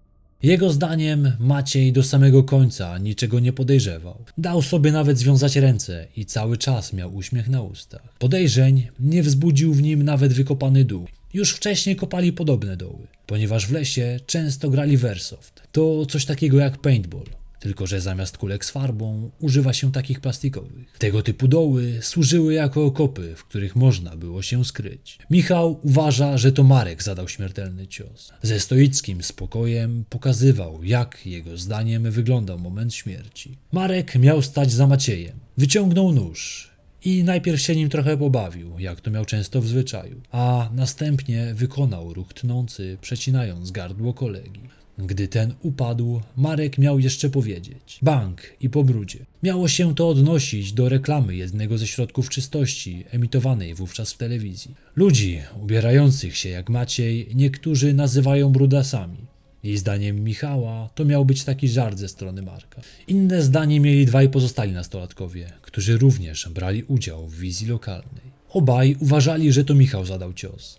Jego 0.43 0.71
zdaniem 0.71 1.31
Maciej 1.39 1.93
do 1.93 2.03
samego 2.03 2.43
końca 2.43 2.97
niczego 2.97 3.39
nie 3.39 3.53
podejrzewał. 3.53 4.23
Dał 4.37 4.61
sobie 4.61 4.91
nawet 4.91 5.17
związać 5.17 5.55
ręce 5.55 6.07
i 6.15 6.25
cały 6.25 6.57
czas 6.57 6.93
miał 6.93 7.15
uśmiech 7.15 7.49
na 7.49 7.61
ustach. 7.61 8.13
Podejrzeń 8.19 8.87
nie 8.99 9.23
wzbudził 9.23 9.73
w 9.73 9.81
nim 9.81 10.03
nawet 10.03 10.33
wykopany 10.33 10.85
dół. 10.85 11.07
Już 11.33 11.51
wcześniej 11.51 11.95
kopali 11.95 12.33
podobne 12.33 12.77
doły, 12.77 13.07
ponieważ 13.27 13.67
w 13.67 13.71
lesie 13.71 14.19
często 14.25 14.69
grali 14.69 14.97
Versoft. 14.97 15.61
To 15.71 16.05
coś 16.05 16.25
takiego 16.25 16.57
jak 16.57 16.77
paintball 16.77 17.25
tylko 17.67 17.87
że 17.87 18.01
zamiast 18.01 18.37
kulek 18.37 18.65
z 18.65 18.69
farbą 18.69 19.31
używa 19.39 19.73
się 19.73 19.91
takich 19.91 20.19
plastikowych. 20.19 20.97
Tego 20.99 21.21
typu 21.21 21.47
doły 21.47 21.99
służyły 22.01 22.53
jako 22.53 22.85
okopy, 22.85 23.33
w 23.35 23.43
których 23.43 23.75
można 23.75 24.15
było 24.15 24.41
się 24.41 24.65
skryć. 24.65 25.19
Michał 25.29 25.79
uważa, 25.83 26.37
że 26.37 26.51
to 26.51 26.63
Marek 26.63 27.03
zadał 27.03 27.27
śmiertelny 27.27 27.87
cios. 27.87 28.33
Ze 28.41 28.59
stoickim 28.59 29.23
spokojem 29.23 30.05
pokazywał, 30.09 30.83
jak 30.83 31.25
jego 31.25 31.57
zdaniem 31.57 32.11
wyglądał 32.11 32.59
moment 32.59 32.93
śmierci. 32.93 33.57
Marek 33.71 34.15
miał 34.15 34.41
stać 34.41 34.71
za 34.71 34.87
Maciejem. 34.87 35.39
Wyciągnął 35.57 36.11
nóż 36.11 36.71
i 37.05 37.23
najpierw 37.23 37.61
się 37.61 37.75
nim 37.75 37.89
trochę 37.89 38.17
pobawił, 38.17 38.79
jak 38.79 39.01
to 39.01 39.11
miał 39.11 39.25
często 39.25 39.61
w 39.61 39.67
zwyczaju, 39.67 40.21
a 40.31 40.69
następnie 40.73 41.53
wykonał 41.53 42.13
ruch 42.13 42.33
tnący, 42.33 42.97
przecinając 43.01 43.71
gardło 43.71 44.13
kolegi. 44.13 44.61
Gdy 44.97 45.27
ten 45.27 45.53
upadł, 45.61 46.21
Marek 46.37 46.77
miał 46.77 46.99
jeszcze 46.99 47.29
powiedzieć: 47.29 47.99
Bank 48.01 48.41
i 48.61 48.69
po 48.69 48.83
brudzie. 48.83 49.19
Miało 49.43 49.67
się 49.67 49.95
to 49.95 50.09
odnosić 50.09 50.73
do 50.73 50.89
reklamy 50.89 51.35
jednego 51.35 51.77
ze 51.77 51.87
środków 51.87 52.29
czystości 52.29 53.05
emitowanej 53.11 53.75
wówczas 53.75 54.13
w 54.13 54.17
telewizji. 54.17 54.75
Ludzi 54.95 55.41
ubierających 55.61 56.37
się 56.37 56.49
jak 56.49 56.69
Maciej 56.69 57.27
niektórzy 57.35 57.93
nazywają 57.93 58.49
brudasami. 58.49 59.17
I 59.63 59.77
zdaniem 59.77 60.23
Michała 60.23 60.89
to 60.95 61.05
miał 61.05 61.25
być 61.25 61.43
taki 61.43 61.69
żart 61.69 61.97
ze 61.97 62.07
strony 62.07 62.41
Marka. 62.41 62.81
Inne 63.07 63.41
zdanie 63.41 63.79
mieli 63.79 64.05
dwaj 64.05 64.29
pozostali 64.29 64.71
nastolatkowie, 64.71 65.51
którzy 65.61 65.97
również 65.97 66.49
brali 66.49 66.83
udział 66.83 67.27
w 67.27 67.37
wizji 67.37 67.67
lokalnej. 67.67 68.37
Obaj 68.49 68.95
uważali, 68.99 69.51
że 69.51 69.63
to 69.63 69.75
Michał 69.75 70.05
zadał 70.05 70.33
cios. 70.33 70.77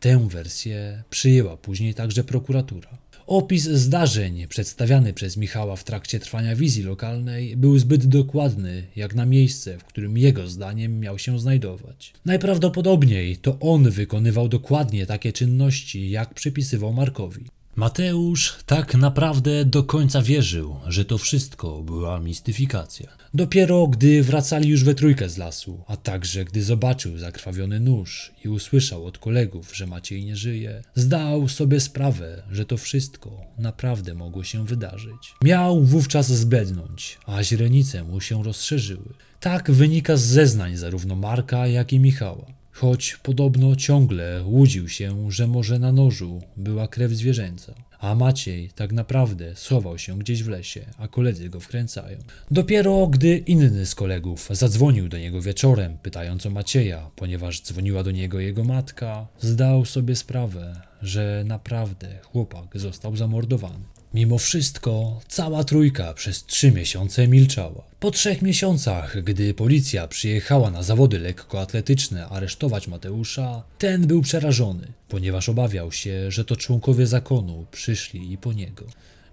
Tę 0.00 0.28
wersję 0.28 1.02
przyjęła 1.10 1.56
później 1.56 1.94
także 1.94 2.24
prokuratura. 2.24 2.88
Opis 3.26 3.62
zdarzeń 3.62 4.46
przedstawiany 4.46 5.12
przez 5.12 5.36
Michała 5.36 5.76
w 5.76 5.84
trakcie 5.84 6.20
trwania 6.20 6.56
wizji 6.56 6.82
lokalnej 6.82 7.56
był 7.56 7.78
zbyt 7.78 8.06
dokładny, 8.06 8.86
jak 8.96 9.14
na 9.14 9.26
miejsce, 9.26 9.78
w 9.78 9.84
którym 9.84 10.18
jego 10.18 10.48
zdaniem 10.48 11.00
miał 11.00 11.18
się 11.18 11.40
znajdować. 11.40 12.12
Najprawdopodobniej 12.24 13.36
to 13.36 13.58
on 13.60 13.90
wykonywał 13.90 14.48
dokładnie 14.48 15.06
takie 15.06 15.32
czynności, 15.32 16.10
jak 16.10 16.34
przypisywał 16.34 16.92
Markowi. 16.92 17.44
Mateusz 17.76 18.58
tak 18.66 18.94
naprawdę 18.94 19.64
do 19.64 19.82
końca 19.82 20.22
wierzył, 20.22 20.76
że 20.86 21.04
to 21.04 21.18
wszystko 21.18 21.82
była 21.82 22.20
mistyfikacja. 22.20 23.16
Dopiero 23.34 23.86
gdy 23.86 24.22
wracali 24.22 24.68
już 24.68 24.84
we 24.84 24.94
trójkę 24.94 25.28
z 25.28 25.38
lasu, 25.38 25.84
a 25.86 25.96
także 25.96 26.44
gdy 26.44 26.62
zobaczył 26.62 27.18
zakrwawiony 27.18 27.80
nóż 27.80 28.32
i 28.44 28.48
usłyszał 28.48 29.06
od 29.06 29.18
kolegów, 29.18 29.76
że 29.76 29.86
Maciej 29.86 30.24
nie 30.24 30.36
żyje, 30.36 30.82
zdał 30.94 31.48
sobie 31.48 31.80
sprawę, 31.80 32.42
że 32.50 32.64
to 32.64 32.76
wszystko 32.76 33.40
naprawdę 33.58 34.14
mogło 34.14 34.44
się 34.44 34.66
wydarzyć. 34.66 35.34
Miał 35.44 35.84
wówczas 35.84 36.26
zbednąć, 36.26 37.18
a 37.26 37.42
źrenice 37.42 38.04
mu 38.04 38.20
się 38.20 38.42
rozszerzyły. 38.42 39.14
Tak 39.40 39.70
wynika 39.70 40.16
z 40.16 40.22
zeznań 40.22 40.76
zarówno 40.76 41.14
Marka, 41.14 41.66
jak 41.66 41.92
i 41.92 42.00
Michała 42.00 42.63
choć 42.74 43.16
podobno 43.22 43.76
ciągle 43.76 44.42
łudził 44.46 44.88
się, 44.88 45.30
że 45.30 45.46
może 45.46 45.78
na 45.78 45.92
nożu 45.92 46.42
była 46.56 46.88
krew 46.88 47.12
zwierzęca. 47.12 47.74
A 47.98 48.14
Maciej 48.14 48.70
tak 48.74 48.92
naprawdę 48.92 49.56
schował 49.56 49.98
się 49.98 50.18
gdzieś 50.18 50.42
w 50.42 50.48
lesie, 50.48 50.86
a 50.98 51.08
koledzy 51.08 51.48
go 51.50 51.60
wkręcają. 51.60 52.18
Dopiero 52.50 53.06
gdy 53.06 53.38
inny 53.38 53.86
z 53.86 53.94
kolegów 53.94 54.48
zadzwonił 54.50 55.08
do 55.08 55.18
niego 55.18 55.42
wieczorem, 55.42 55.98
pytając 56.02 56.46
o 56.46 56.50
Macieja, 56.50 57.10
ponieważ 57.16 57.62
dzwoniła 57.62 58.02
do 58.02 58.10
niego 58.10 58.40
jego 58.40 58.64
matka, 58.64 59.26
zdał 59.40 59.84
sobie 59.84 60.16
sprawę, 60.16 60.80
że 61.02 61.44
naprawdę 61.46 62.18
chłopak 62.22 62.66
został 62.74 63.16
zamordowany. 63.16 63.93
Mimo 64.14 64.38
wszystko 64.38 65.20
cała 65.28 65.64
trójka 65.64 66.14
przez 66.14 66.44
trzy 66.44 66.72
miesiące 66.72 67.28
milczała. 67.28 67.84
Po 68.00 68.10
trzech 68.10 68.42
miesiącach, 68.42 69.22
gdy 69.22 69.54
policja 69.54 70.08
przyjechała 70.08 70.70
na 70.70 70.82
zawody 70.82 71.18
lekkoatletyczne 71.18 72.26
aresztować 72.26 72.88
Mateusza, 72.88 73.62
ten 73.78 74.06
był 74.06 74.22
przerażony, 74.22 74.86
ponieważ 75.08 75.48
obawiał 75.48 75.92
się, 75.92 76.30
że 76.30 76.44
to 76.44 76.56
członkowie 76.56 77.06
zakonu 77.06 77.66
przyszli 77.72 78.32
i 78.32 78.38
po 78.38 78.52
niego. 78.52 78.84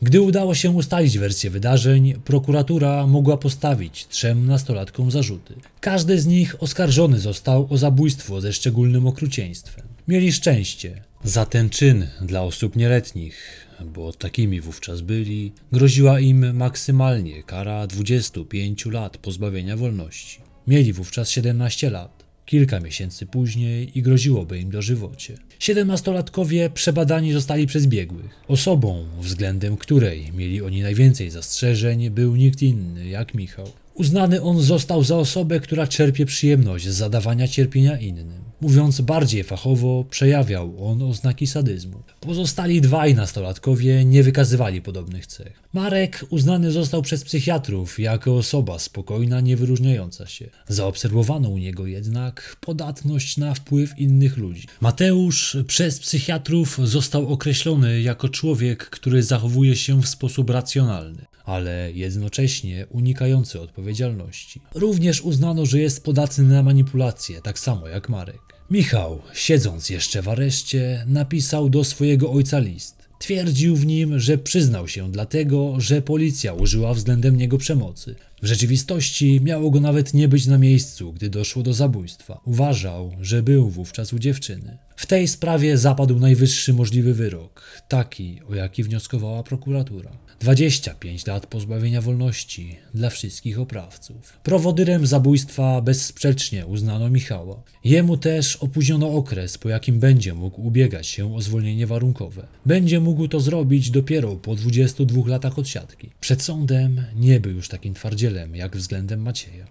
Gdy 0.02 0.22
udało 0.22 0.56
się 0.56 0.72
ustalić 0.72 1.18
wersję 1.18 1.50
wydarzeń, 1.50 2.14
prokuratura 2.26 3.08
mogła 3.08 3.38
postawić 3.38 4.08
trzem 4.08 4.48
nastolatkom 4.48 5.12
zarzuty. 5.12 5.56
Każdy 5.82 6.22
z 6.22 6.26
nich 6.26 6.64
oskarżony 6.64 7.20
został 7.20 7.68
o 7.70 7.78
zabójstwo 7.78 8.42
ze 8.42 8.54
szczególnym 8.54 9.08
okrucieństwem. 9.08 9.86
Mieli 10.08 10.32
szczęście. 10.32 11.02
Za 11.24 11.46
ten 11.46 11.70
czyn 11.70 12.08
dla 12.22 12.42
osób 12.42 12.76
nieletnich 12.76 13.68
bo 13.94 14.14
takimi 14.14 14.62
wówczas 14.62 15.02
byli, 15.02 15.52
groziła 15.72 16.20
im 16.20 16.56
maksymalnie 16.56 17.44
kara 17.44 17.88
25 17.88 18.86
lat 18.86 19.18
pozbawienia 19.18 19.78
wolności. 19.78 20.40
Mieli 20.68 20.94
wówczas 20.94 21.30
17 21.30 21.90
lat. 21.90 22.26
Kilka 22.46 22.80
miesięcy 22.80 23.26
później 23.26 23.98
i 23.98 24.02
groziłoby 24.02 24.60
im 24.60 24.72
dożywocie. 24.72 25.38
Siedemnastolatkowie 25.60 26.70
przebadani 26.70 27.34
zostali 27.34 27.68
przez 27.68 27.88
biegłych. 27.88 28.44
Osobą, 28.48 29.06
względem 29.20 29.78
której 29.78 30.32
mieli 30.34 30.62
oni 30.62 30.82
najwięcej 30.82 31.30
zastrzeżeń, 31.30 32.10
był 32.10 32.36
nikt 32.36 32.62
inny 32.62 33.08
jak 33.08 33.34
Michał. 33.34 33.72
Uznany 33.94 34.42
on 34.42 34.62
został 34.62 35.04
za 35.04 35.18
osobę, 35.18 35.60
która 35.60 35.88
czerpie 35.88 36.26
przyjemność 36.26 36.88
z 36.88 36.96
zadawania 36.96 37.48
cierpienia 37.48 38.00
innym. 38.00 38.52
Mówiąc 38.62 39.02
bardziej 39.02 39.44
fachowo, 39.44 40.06
przejawiał 40.10 40.90
on 40.90 41.02
oznaki 41.02 41.48
sadyzmu. 41.48 42.04
Pozostali 42.20 42.82
dwaj 42.82 43.16
nastolatkowie 43.16 44.06
nie 44.06 44.24
wykazywali 44.24 44.82
podobnych 44.82 45.28
cech. 45.28 45.64
Marek 45.74 46.26
uznany 46.30 46.72
został 46.72 47.02
przez 47.02 47.24
psychiatrów 47.24 48.00
jako 48.00 48.38
osoba 48.38 48.80
spokojna, 48.80 49.42
nie 49.42 49.58
wyróżniająca 49.58 50.28
się. 50.28 50.50
Zaobserwowano 50.68 51.50
u 51.50 51.58
niego 51.58 51.88
jednak 51.88 52.56
podatność 52.60 53.38
na 53.38 53.54
wpływ 53.54 54.00
innych 54.00 54.38
ludzi. 54.38 54.68
Mateusz 54.82 55.58
przez 55.68 56.00
psychiatrów 56.00 56.80
został 56.84 57.28
określony 57.28 58.02
jako 58.02 58.30
człowiek, 58.30 58.90
który 58.90 59.24
zachowuje 59.24 59.76
się 59.76 60.02
w 60.02 60.08
sposób 60.08 60.50
racjonalny 60.50 61.31
ale 61.52 61.92
jednocześnie 61.92 62.88
unikający 62.90 63.62
odpowiedzialności. 63.62 64.62
Również 64.76 65.22
uznano, 65.22 65.66
że 65.66 65.80
jest 65.80 66.04
podatny 66.04 66.44
na 66.44 66.64
manipulacje, 66.64 67.42
tak 67.42 67.60
samo 67.60 67.88
jak 67.88 68.10
Marek. 68.10 68.42
Michał, 68.70 69.22
siedząc 69.34 69.90
jeszcze 69.90 70.22
w 70.22 70.30
areszcie, 70.30 71.06
napisał 71.08 71.70
do 71.70 71.84
swojego 71.84 72.32
ojca 72.32 72.60
list. 72.60 73.02
Twierdził 73.20 73.76
w 73.76 73.86
nim, 73.86 74.20
że 74.20 74.38
przyznał 74.38 74.88
się 74.88 75.12
dlatego, 75.12 75.76
że 75.78 76.02
policja 76.02 76.54
użyła 76.54 76.94
względem 76.94 77.38
niego 77.38 77.58
przemocy. 77.58 78.16
W 78.42 78.46
rzeczywistości 78.46 79.42
miało 79.44 79.72
go 79.72 79.80
nawet 79.80 80.14
nie 80.14 80.28
być 80.28 80.46
na 80.46 80.58
miejscu, 80.58 81.14
gdy 81.14 81.30
doszło 81.30 81.64
do 81.64 81.74
zabójstwa. 81.74 82.42
Uważał, 82.46 83.12
że 83.22 83.44
był 83.44 83.70
wówczas 83.70 84.14
u 84.14 84.20
dziewczyny. 84.20 84.78
W 84.96 85.06
tej 85.06 85.28
sprawie 85.28 85.78
zapadł 85.78 86.20
najwyższy 86.20 86.74
możliwy 86.74 87.14
wyrok, 87.14 87.82
taki, 87.88 88.40
o 88.50 88.56
jaki 88.56 88.84
wnioskowała 88.84 89.44
prokuratura. 89.44 90.12
25 90.42 91.28
lat 91.28 91.48
pozbawienia 91.48 92.02
wolności 92.02 92.76
dla 92.94 93.10
wszystkich 93.10 93.60
oprawców. 93.60 94.40
Prowodyrem 94.44 95.08
zabójstwa 95.08 95.82
bezsprzecznie 95.82 96.66
uznano 96.66 97.10
Michała. 97.10 97.64
Jemu 97.84 98.18
też 98.18 98.56
opóźniono 98.56 99.14
okres, 99.14 99.58
po 99.58 99.70
jakim 99.70 100.00
będzie 100.00 100.34
mógł 100.34 100.62
ubiegać 100.62 101.08
się 101.08 101.36
o 101.36 101.42
zwolnienie 101.42 101.88
warunkowe. 101.88 102.48
Będzie 102.66 103.00
mógł 103.00 103.28
to 103.28 103.40
zrobić 103.40 103.92
dopiero 103.92 104.36
po 104.36 104.56
22 104.56 105.22
latach 105.26 105.60
odsiadki. 105.60 106.10
Przed 106.20 106.42
sądem 106.42 107.04
nie 107.16 107.40
był 107.40 107.52
już 107.52 107.68
takim 107.68 107.94
twardzielem 107.94 108.56
jak 108.56 108.78
względem 108.78 109.22
Macieja. 109.22 109.66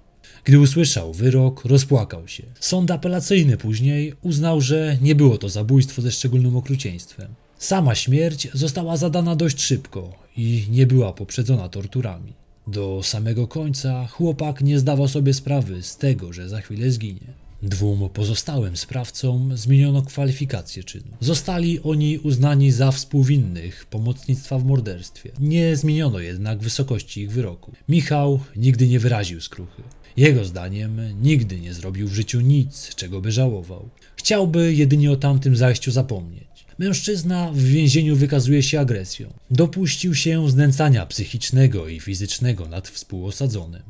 Gdy 0.45 0.61
usłyszał 0.61 1.13
wyrok, 1.13 1.65
rozpłakał 1.65 2.29
się. 2.29 2.43
Sąd 2.61 2.91
apelacyjny 2.91 3.57
później 3.57 4.15
uznał, 4.23 4.61
że 4.61 4.99
nie 5.01 5.15
było 5.15 5.39
to 5.39 5.49
zabójstwo 5.49 6.03
ze 6.03 6.11
szczególnym 6.13 6.57
okrucieństwem. 6.57 7.35
Sama 7.59 7.95
śmierć 7.95 8.49
została 8.55 8.97
zadana 8.97 9.37
dość 9.37 9.61
szybko 9.63 10.20
i 10.37 10.67
nie 10.71 10.87
była 10.87 11.13
poprzedzona 11.13 11.69
torturami. 11.69 12.33
Do 12.67 13.03
samego 13.03 13.49
końca 13.49 14.07
chłopak 14.07 14.61
nie 14.61 14.79
zdawał 14.79 15.09
sobie 15.09 15.35
sprawy 15.35 15.83
z 15.83 15.97
tego, 15.97 16.33
że 16.33 16.49
za 16.49 16.61
chwilę 16.61 16.91
zginie. 16.91 17.27
Dwóm 17.63 18.09
pozostałym 18.09 18.77
sprawcom 18.77 19.57
zmieniono 19.57 20.03
kwalifikacje 20.03 20.85
czynu. 20.85 21.17
Zostali 21.21 21.81
oni 21.81 22.19
uznani 22.19 22.73
za 22.73 22.91
współwinnych 22.91 23.87
pomocnictwa 23.91 24.59
w 24.59 24.65
morderstwie. 24.65 25.31
Nie 25.41 25.77
zmieniono 25.77 26.19
jednak 26.19 26.59
wysokości 26.59 27.21
ich 27.21 27.33
wyroku. 27.33 27.73
Michał 27.89 28.41
nigdy 28.57 28.89
nie 28.89 29.01
wyraził 29.01 29.41
skruchy. 29.41 29.83
Jego 30.17 30.45
zdaniem 30.45 31.01
nigdy 31.23 31.61
nie 31.61 31.75
zrobił 31.75 32.09
w 32.09 32.15
życiu 32.15 32.41
nic, 32.41 32.95
czego 32.95 33.21
by 33.21 33.33
żałował. 33.33 33.89
Chciałby 34.17 34.75
jedynie 34.75 35.13
o 35.13 35.17
tamtym 35.17 35.57
zajściu 35.57 35.91
zapomnieć. 35.91 36.50
Mężczyzna 36.81 37.51
w 37.53 37.59
więzieniu 37.59 38.17
wykazuje 38.17 38.63
się 38.63 38.81
agresją. 38.81 39.33
Dopuścił 39.51 40.15
się 40.15 40.51
znęcania 40.51 41.07
psychicznego 41.07 41.89
i 41.89 42.01
fizycznego 42.01 42.69
nad 42.69 42.89
współosadzonym. 42.89 43.83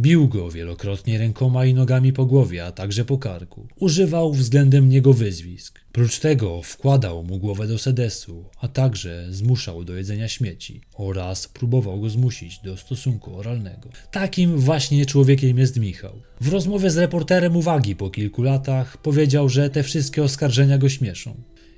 Bił 0.00 0.28
go 0.28 0.50
wielokrotnie 0.50 1.18
rękoma 1.18 1.64
i 1.66 1.74
nogami 1.74 2.12
po 2.12 2.26
głowie, 2.26 2.66
a 2.66 2.72
także 2.72 3.04
po 3.04 3.18
karku. 3.18 3.66
Używał 3.76 4.32
względem 4.32 4.88
niego 4.88 5.12
wyzwisk. 5.12 5.80
Prócz 5.92 6.18
tego 6.18 6.62
wkładał 6.62 7.24
mu 7.24 7.38
głowę 7.38 7.66
do 7.66 7.78
sedesu, 7.78 8.44
a 8.60 8.68
także 8.68 9.26
zmuszał 9.30 9.84
do 9.84 9.96
jedzenia 9.96 10.28
śmieci 10.28 10.80
oraz 10.94 11.48
próbował 11.48 12.00
go 12.00 12.10
zmusić 12.10 12.58
do 12.58 12.76
stosunku 12.76 13.36
oralnego. 13.36 13.88
Takim 14.10 14.58
właśnie 14.58 15.06
człowiekiem 15.06 15.58
jest 15.58 15.76
Michał. 15.76 16.20
W 16.40 16.48
rozmowie 16.48 16.90
z 16.90 16.96
reporterem 16.96 17.56
uwagi 17.56 17.96
po 17.96 18.10
kilku 18.10 18.42
latach 18.42 18.98
powiedział, 18.98 19.48
że 19.48 19.70
te 19.70 19.82
wszystkie 19.82 20.22
oskarżenia 20.22 20.78
go 20.78 20.88
śmieszą. 20.88 21.34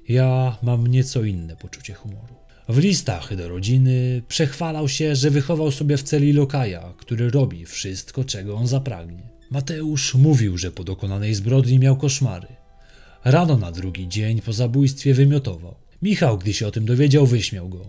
Ja 0.08 0.56
mam 0.62 0.86
nieco 0.86 1.24
inne 1.24 1.56
poczucie 1.56 1.94
humoru. 1.94 2.34
W 2.68 2.78
listach 2.78 3.36
do 3.36 3.48
rodziny 3.48 4.22
przechwalał 4.28 4.88
się, 4.88 5.16
że 5.16 5.30
wychował 5.30 5.70
sobie 5.70 5.96
w 5.96 6.02
celi 6.02 6.32
lokaja, 6.32 6.94
który 6.98 7.30
robi 7.30 7.64
wszystko, 7.64 8.24
czego 8.24 8.56
on 8.56 8.66
zapragnie. 8.66 9.22
Mateusz 9.50 10.14
mówił, 10.14 10.58
że 10.58 10.70
po 10.70 10.84
dokonanej 10.84 11.34
zbrodni 11.34 11.78
miał 11.78 11.96
koszmary. 11.96 12.48
Rano 13.24 13.56
na 13.56 13.72
drugi 13.72 14.08
dzień 14.08 14.40
po 14.40 14.52
zabójstwie 14.52 15.14
wymiotował. 15.14 15.74
Michał, 16.02 16.38
gdy 16.38 16.52
się 16.52 16.66
o 16.66 16.70
tym 16.70 16.84
dowiedział, 16.84 17.26
wyśmiał 17.26 17.68
go. 17.68 17.86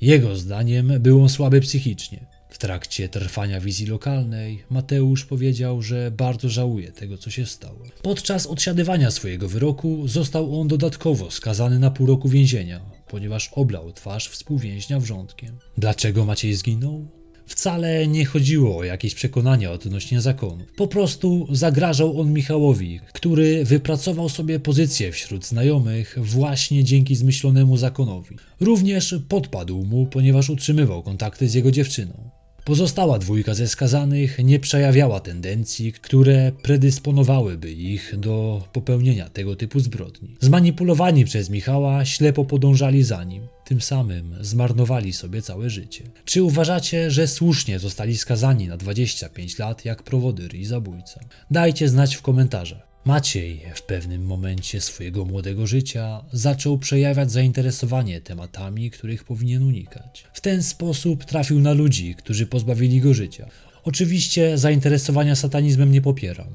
Jego 0.00 0.36
zdaniem 0.36 0.92
był 1.00 1.22
on 1.22 1.28
słaby 1.28 1.60
psychicznie. 1.60 2.26
W 2.52 2.58
trakcie 2.58 3.08
trwania 3.08 3.60
wizji 3.60 3.86
lokalnej 3.86 4.62
Mateusz 4.70 5.24
powiedział, 5.24 5.82
że 5.82 6.10
bardzo 6.10 6.48
żałuje 6.48 6.92
tego, 6.92 7.18
co 7.18 7.30
się 7.30 7.46
stało. 7.46 7.78
Podczas 8.02 8.46
odsiadywania 8.46 9.10
swojego 9.10 9.48
wyroku 9.48 10.08
został 10.08 10.60
on 10.60 10.68
dodatkowo 10.68 11.30
skazany 11.30 11.78
na 11.78 11.90
pół 11.90 12.06
roku 12.06 12.28
więzienia, 12.28 12.80
ponieważ 13.08 13.50
oblał 13.52 13.92
twarz 13.92 14.28
współwięźnia 14.28 15.00
wrzątkiem. 15.00 15.58
Dlaczego 15.78 16.24
Maciej 16.24 16.54
zginął? 16.54 17.08
Wcale 17.46 18.06
nie 18.06 18.24
chodziło 18.24 18.78
o 18.78 18.84
jakieś 18.84 19.14
przekonania 19.14 19.72
odnośnie 19.72 20.20
zakonu. 20.20 20.64
Po 20.76 20.86
prostu 20.86 21.48
zagrażał 21.50 22.20
on 22.20 22.32
Michałowi, 22.32 23.00
który 23.12 23.64
wypracował 23.64 24.28
sobie 24.28 24.60
pozycję 24.60 25.12
wśród 25.12 25.46
znajomych 25.46 26.18
właśnie 26.20 26.84
dzięki 26.84 27.16
zmyślonemu 27.16 27.76
zakonowi. 27.76 28.36
Również 28.60 29.14
podpadł 29.28 29.84
mu, 29.84 30.06
ponieważ 30.06 30.50
utrzymywał 30.50 31.02
kontakty 31.02 31.48
z 31.48 31.54
jego 31.54 31.70
dziewczyną. 31.70 32.41
Pozostała 32.64 33.18
dwójka 33.18 33.54
ze 33.54 33.68
skazanych 33.68 34.38
nie 34.44 34.58
przejawiała 34.58 35.20
tendencji, 35.20 35.92
które 35.92 36.52
predysponowałyby 36.62 37.72
ich 37.72 38.14
do 38.18 38.62
popełnienia 38.72 39.28
tego 39.28 39.56
typu 39.56 39.80
zbrodni. 39.80 40.36
Zmanipulowani 40.40 41.24
przez 41.24 41.50
Michała 41.50 42.04
ślepo 42.04 42.44
podążali 42.44 43.02
za 43.02 43.24
nim, 43.24 43.46
tym 43.64 43.80
samym 43.80 44.34
zmarnowali 44.40 45.12
sobie 45.12 45.42
całe 45.42 45.70
życie. 45.70 46.04
Czy 46.24 46.42
uważacie, 46.42 47.10
że 47.10 47.28
słusznie 47.28 47.78
zostali 47.78 48.16
skazani 48.16 48.68
na 48.68 48.76
25 48.76 49.58
lat 49.58 49.84
jak 49.84 50.02
prowodyr 50.02 50.54
i 50.54 50.64
zabójca? 50.64 51.20
Dajcie 51.50 51.88
znać 51.88 52.14
w 52.14 52.22
komentarzach. 52.22 52.91
Maciej 53.04 53.60
w 53.74 53.82
pewnym 53.82 54.24
momencie 54.24 54.80
swojego 54.80 55.24
młodego 55.24 55.66
życia 55.66 56.24
zaczął 56.32 56.78
przejawiać 56.78 57.32
zainteresowanie 57.32 58.20
tematami, 58.20 58.90
których 58.90 59.24
powinien 59.24 59.62
unikać. 59.62 60.24
W 60.32 60.40
ten 60.40 60.62
sposób 60.62 61.24
trafił 61.24 61.60
na 61.60 61.72
ludzi, 61.72 62.14
którzy 62.14 62.46
pozbawili 62.46 63.00
go 63.00 63.14
życia. 63.14 63.48
Oczywiście 63.84 64.58
zainteresowania 64.58 65.36
satanizmem 65.36 65.92
nie 65.92 66.00
popieram, 66.00 66.48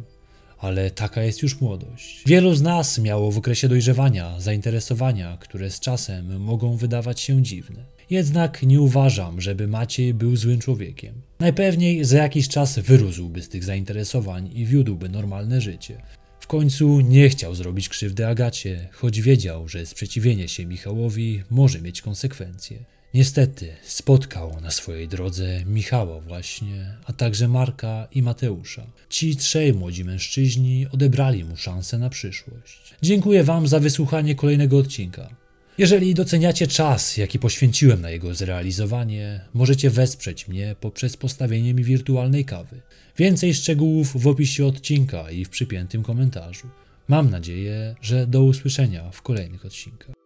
ale 0.60 0.92
taka 0.92 1.24
jest 1.24 1.42
już 1.42 1.62
młodość. 1.62 2.24
Wielu 2.26 2.56
z 2.56 2.62
nas 2.62 3.00
miało 3.00 3.32
w 3.32 3.38
okresie 3.38 3.70
dojrzewania 3.70 4.40
zainteresowania, 4.40 5.38
które 5.38 5.72
z 5.72 5.80
czasem 5.80 6.42
mogą 6.42 6.78
wydawać 6.78 7.22
się 7.22 7.44
dziwne. 7.44 7.86
Jednak 8.10 8.64
nie 8.64 8.82
uważam, 8.82 9.42
żeby 9.42 9.68
Maciej 9.68 10.14
był 10.14 10.36
złym 10.36 10.60
człowiekiem. 10.60 11.14
Najpewniej 11.40 12.06
za 12.06 12.18
jakiś 12.18 12.48
czas 12.48 12.80
wyrósłby 12.80 13.42
z 13.42 13.50
tych 13.50 13.64
zainteresowań 13.64 14.50
i 14.54 14.66
wiódłby 14.66 15.10
normalne 15.10 15.62
życie. 15.62 16.02
W 16.48 16.50
końcu 16.50 17.02
nie 17.02 17.30
chciał 17.30 17.56
zrobić 17.56 17.90
krzywdy 17.90 18.28
Agacie, 18.28 18.90
choć 18.92 19.22
wiedział, 19.22 19.68
że 19.68 19.86
sprzeciwienie 19.86 20.48
się 20.48 20.66
Michałowi 20.66 21.44
może 21.50 21.82
mieć 21.82 22.02
konsekwencje. 22.02 22.78
Niestety 23.14 23.74
spotkał 23.84 24.62
na 24.62 24.72
swojej 24.72 25.08
drodze 25.08 25.66
Michała 25.66 26.20
właśnie, 26.20 26.98
a 27.06 27.14
także 27.14 27.48
Marka 27.48 28.08
i 28.12 28.22
Mateusza. 28.22 28.86
Ci 29.10 29.36
trzej 29.36 29.74
młodzi 29.74 30.06
mężczyźni 30.06 30.88
odebrali 30.92 31.44
mu 31.44 31.58
szansę 31.58 31.98
na 31.98 32.10
przyszłość. 32.10 32.94
Dziękuję 33.02 33.44
Wam 33.44 33.68
za 33.68 33.80
wysłuchanie 33.80 34.36
kolejnego 34.36 34.78
odcinka. 34.78 35.30
Jeżeli 35.78 36.14
doceniacie 36.14 36.68
czas, 36.68 37.18
jaki 37.18 37.40
poświęciłem 37.40 38.02
na 38.02 38.10
jego 38.10 38.36
zrealizowanie, 38.36 39.42
możecie 39.54 39.90
wesprzeć 39.90 40.48
mnie 40.48 40.76
poprzez 40.80 41.18
postawienie 41.18 41.74
mi 41.74 41.84
wirtualnej 41.84 42.46
kawy. 42.46 42.82
Więcej 43.18 43.54
szczegółów 43.54 44.22
w 44.22 44.28
opisie 44.28 44.66
odcinka 44.66 45.32
i 45.32 45.46
w 45.46 45.50
przypiętym 45.50 46.04
komentarzu. 46.04 46.68
Mam 47.08 47.30
nadzieję, 47.30 47.96
że 48.02 48.28
do 48.28 48.44
usłyszenia 48.44 49.12
w 49.12 49.22
kolejnych 49.22 49.66
odcinkach. 49.66 50.17